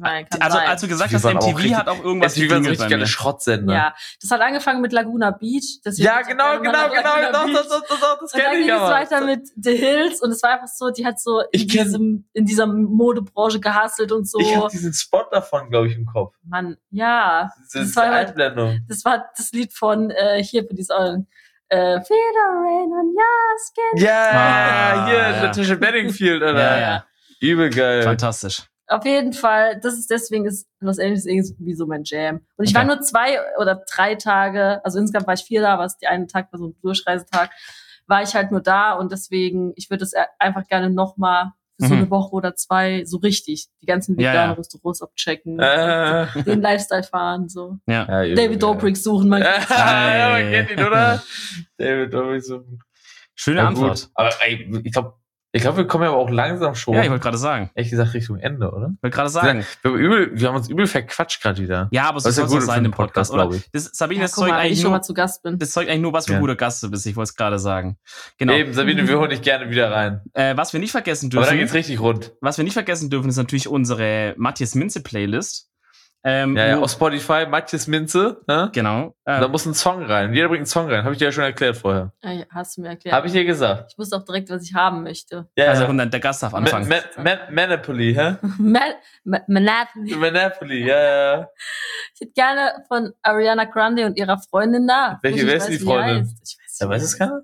[0.00, 0.68] Kann Also, sein.
[0.68, 3.06] als du gesagt Die hast, MTV richtig- hat auch irgendwas MTV waren so richtig geile.
[3.06, 3.74] Schrottsender.
[3.74, 5.80] ja, das hat angefangen mit Laguna Beach.
[5.96, 8.80] Ja, genau, genau, genau, doch, doch, doch, doch, das Und dann kenne ich ging es
[8.82, 12.44] weiter mit The Hills und es war einfach so, die hat so in, diesem, in
[12.46, 14.38] dieser Modebranche gehustelt und so.
[14.40, 16.34] Ich habe diesen Spot davon, glaube ich, im Kopf.
[16.44, 17.50] Mann, ja.
[17.72, 18.80] Diese Das war halt- Einblendung.
[18.88, 20.92] Das war das Lied von äh, hier für diese
[21.68, 24.04] äh, Feel the rain on your skin.
[24.04, 25.42] Ja, Ah, hier, ja.
[25.42, 26.60] Natasha Bedingfield, Alter.
[26.60, 27.04] Ja, ja.
[27.40, 28.02] Übel geil.
[28.02, 28.64] Fantastisch.
[28.92, 32.40] Auf jeden Fall, das ist deswegen ist Los Angeles irgendwie so mein Jam.
[32.56, 32.78] Und ich Okay.
[32.78, 36.28] war nur zwei oder drei Tage, also insgesamt war ich vier da, was die einen
[36.28, 37.50] Tag war so ein Durchreisetag,
[38.06, 41.86] war ich halt nur da und deswegen, ich würde es e- einfach gerne nochmal für
[41.86, 42.00] so Mhm.
[42.02, 44.56] eine Woche oder zwei so richtig die ganzen Ja, veganen ja.
[44.56, 47.78] Restaurants abchecken, Äh, den Lifestyle fahren, so.
[47.86, 48.24] Ja.
[48.24, 48.62] ja, David.
[48.62, 49.42] Dobrik suchen, man.
[49.70, 51.22] Ja, man kennt ihn, oder?
[51.78, 52.64] David Dobrik so.
[53.34, 54.00] Schöne Ja, Antwort.
[54.02, 54.10] gut.
[54.14, 55.14] Aber ey, ich glaube,
[55.52, 57.70] ich glaub, wir kommen ja aber auch langsam schon, Ja, ich wollte gerade sagen.
[57.74, 58.92] ehrlich gesagt, Richtung Ende, oder?
[58.96, 59.64] Ich wollte gerade sagen.
[59.82, 61.88] Wir haben, übel, wir haben uns übel verquatscht gerade wieder.
[61.92, 63.42] Ja, aber so Das ist ja soll es gut sein im Podcast, Podcast, oder?
[63.42, 63.70] glaube ich.
[63.72, 65.58] Das, Sabine, Ja, das mal, ich eigentlich nur, mal zu Gast bin.
[65.58, 66.38] das zeugt eigentlich nur, was für Ja.
[66.40, 67.06] guter Gast du bist.
[67.06, 67.96] Ich wollte es gerade sagen.
[68.38, 68.52] Genau.
[68.54, 70.20] Eben, Sabine, wir holen dich gerne wieder rein.
[70.32, 72.32] Äh, was wir nicht vergessen Aber dann dürfen, geht's richtig rund.
[72.40, 75.68] was wir nicht vergessen dürfen, ist natürlich unsere Matthias Minze Playlist.
[76.24, 78.70] Ähm, Ja, ja, auf Spotify, Matthias Minze, ne?
[78.72, 79.16] genau.
[79.24, 80.32] Da Äh, muss ein Song rein.
[80.32, 81.02] Jeder bringt einen Song rein.
[81.02, 82.12] Habe ich dir ja schon erklärt vorher.
[82.50, 83.14] Hast du mir erklärt.
[83.16, 83.90] Habe ich dir gesagt.
[83.92, 85.48] Ich wusste auch direkt, was ich haben möchte.
[85.56, 85.88] Ja, also ja.
[85.88, 86.88] und dann der Gast darf Ma- anfangen.
[86.88, 88.36] Ma- Ma- Monopoly, hä?
[88.58, 88.80] Ma-
[89.24, 90.14] Ma- Monopoly.
[90.14, 91.48] Monopoly, ja, ja.
[92.14, 95.18] Ich hätte gerne von Ariana Grande und ihrer Freundin da.
[95.22, 96.36] Welche- wer ist die weiß, wie die Freundin?
[96.44, 97.42] Ich weiß Ja, nicht, weiß es keiner?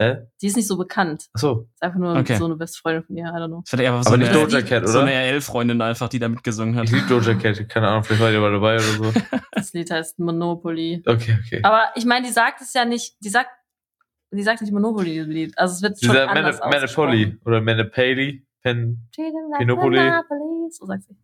[0.00, 0.16] Hä?
[0.40, 1.26] Die ist nicht so bekannt.
[1.34, 1.68] Achso.
[1.74, 2.36] Ist einfach nur Okay.
[2.36, 3.62] so eine beste Freundin von ihr, I don't know.
[3.70, 5.20] Das einfach so Aber eine, nicht Doja Cat, so eine oder?
[5.20, 6.84] RL-Freundin einfach, die da mitgesungen hat.
[6.84, 7.68] Ich liebe Doja Cat.
[7.68, 9.12] Keine Ahnung, vielleicht war die mal dabei oder so.
[9.52, 11.02] Das Lied heißt Monopoly.
[11.06, 11.60] Okay, okay.
[11.62, 13.50] Aber ich meine, die sagt es ja nicht, die sagt,
[14.32, 15.58] die sagt nicht Monopoly, das Lied.
[15.58, 18.46] Also es wird schon Dieser anders Mono- Monopoly oder Monopoly.
[18.62, 19.06] Pen.
[19.58, 20.70] Monopoly.
[20.70, 21.16] So sagt sie.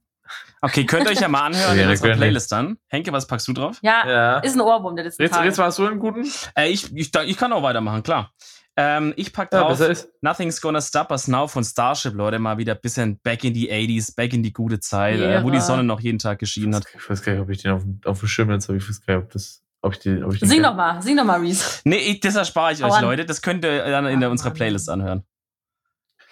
[0.60, 2.20] Okay, könnt ihr euch ja mal anhören in Ja, unserer gerne.
[2.22, 2.78] Playlist dann.
[2.88, 3.78] Henke, was packst du drauf?
[3.82, 4.38] Ja, Ja.
[4.40, 5.46] ist ein Ohrwurm der letzten Jetzt, Tage.
[5.46, 6.26] jetzt warst du einen guten?
[6.56, 8.32] Äh, ich, ich, ich kann auch weitermachen, klar.
[8.78, 10.08] Ähm, ich pack Ja, drauf ist.
[10.20, 12.38] Nothing's Gonna Stop Us Now von Starship, Leute.
[12.38, 15.48] Mal wieder ein bisschen back in die 80s, back in die gute Zeit, äh, wo
[15.50, 15.62] die Ja.
[15.62, 16.84] Sonne noch jeden Tag geschienen hat.
[16.94, 18.76] Ich weiß gar nicht, ob ich den auf, auf dem Schirm jetzt habe.
[18.76, 19.62] Ich weiß gar nicht, ob das.
[19.82, 21.80] Ob ich den, ob ich den Sing doch mal, sing doch mal, Reese.
[21.84, 23.04] Nee, ich, das erspare ich Hau euch, an.
[23.04, 23.24] Leute.
[23.24, 24.50] Das könnt ihr dann in der, unserer.
[24.50, 25.22] Playlist anhören.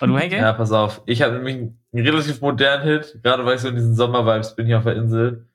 [0.01, 0.37] Und du, Henke?
[0.37, 1.03] Ja, pass auf.
[1.07, 4.57] Ich habe nämlich einen, einen relativ modernen Hit, gerade weil ich so in diesen Sommervibes
[4.57, 5.47] bin hier auf der Insel.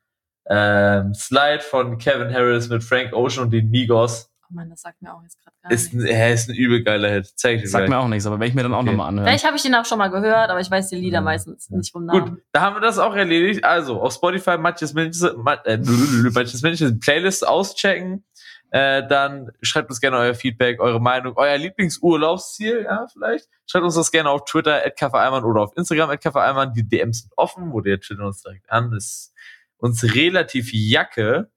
[0.50, 4.29] Ähm, Slide von Kevin Harris mit Frank Ocean und den Migos.
[4.52, 6.10] Oh Mann, das sagt mir auch jetzt gerade gar Ist nichts.
[6.10, 7.28] ein, er ist ein übel geiler Hit.
[7.36, 7.90] Zeig ich dir Sagt gleich.
[7.98, 8.90] mir auch nichts, aber werde ich mir dann auch Okay.
[8.90, 9.28] nochmal anhören.
[9.28, 11.26] Vielleicht habe ich den auch schon mal gehört, aber ich weiß die Lieder Mhm.
[11.26, 12.30] meistens nicht vom Namen.
[12.36, 13.64] Gut, da haben wir das auch erledigt.
[13.64, 15.78] Also, auf Spotify manches ma- äh,
[16.34, 18.24] manches Minze Playlist auschecken.
[18.72, 23.48] Äh, dann schreibt uns gerne euer Feedback, eure Meinung, euer Lieblingsurlaubsziel, ja, vielleicht.
[23.66, 26.74] Schreibt uns das gerne auf Twitter, @kaffeeeimann oder auf Instagram, @kaffeeeimann.
[26.74, 28.92] Die DMs sind offen, wo der twittert uns direkt an.
[28.92, 29.34] Das ist
[29.78, 31.50] uns relativ jacke.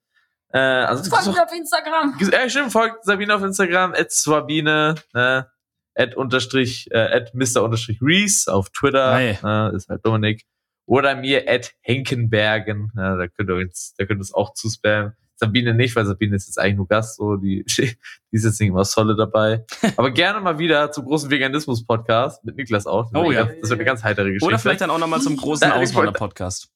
[0.53, 2.15] Äh, ansonsten Folgt mir auf Instagram.
[2.31, 5.51] ja, stimmt, folgt Sabine auf Instagram, Swabine, ne?
[5.95, 7.63] at unterstrich, äh, at Mr.
[7.63, 10.45] unterstrich Reese auf Twitter, äh, ist halt Dominik.
[10.87, 15.15] Oder mir at Henkenbergen, ja, da könnt ihr uns, da könnt ihr uns auch zuspammen.
[15.37, 17.97] Sabine nicht, weil Sabine ist jetzt eigentlich nur Gast, so, die, die
[18.31, 19.65] ist jetzt nicht immer solid dabei.
[19.97, 23.11] Aber gerne mal wieder zum großen Veganismus-Podcast mit Niklas auch.
[23.11, 23.45] Das Oh ja.
[23.45, 24.47] Das wird eine ganz heitere Geschichte.
[24.47, 26.69] Oder vielleicht dann auch nochmal zum großen Auswander-Podcast.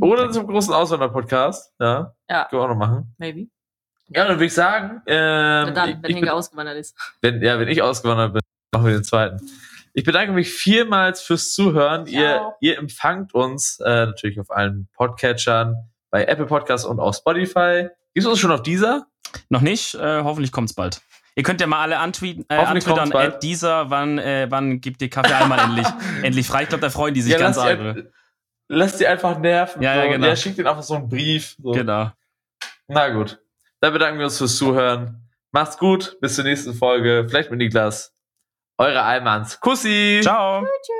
[0.00, 2.14] Oder zum großen Auswander-Podcast, ja.
[2.28, 3.14] Ja, Können wir auch noch machen.
[3.18, 3.48] maybe.
[4.10, 6.96] Ja, dann würde ich sagen, ähm, dann, wenn Henke ausgewandert ist.
[7.20, 8.42] wenn, ja, wenn ich ausgewandert bin,
[8.72, 9.38] machen wir den zweiten.
[9.92, 12.06] Ich bedanke mich vielmals fürs Zuhören.
[12.06, 17.88] Ihr, ihr empfangt uns äh, natürlich auf allen Podcatchern, bei Apple Podcasts und auf Spotify.
[18.14, 19.06] Gibt es uns schon auf dieser?
[19.50, 21.02] Noch nicht, äh, hoffentlich kommt's bald.
[21.34, 23.34] Ihr könnt ja mal alle antweeten, äh, Hoffentlich antwittern, bald.
[23.34, 25.86] at dieser, wann, äh, wann gibt ihr Kaffee einmal endlich,
[26.22, 26.62] endlich frei?
[26.64, 28.06] Ich glaube, da freuen die sich ganz lass, die, arg.
[28.68, 29.82] Lass die einfach nerven.
[29.82, 30.10] Ja, ja, so.
[30.10, 30.26] genau.
[30.26, 31.56] Ja, schickt ihnen einfach so einen Brief.
[31.60, 31.72] So.
[31.72, 32.10] Genau.
[32.86, 33.38] Na gut.
[33.80, 35.28] Dann bedanken wir uns fürs Zuhören.
[35.52, 36.18] Macht's gut.
[36.20, 37.26] Bis zur nächsten Folge.
[37.28, 38.14] Vielleicht mit Niklas.
[38.76, 39.60] Eure Almans.
[39.60, 40.20] Kussi.
[40.22, 40.62] Ciao.
[40.62, 40.97] Tschüss.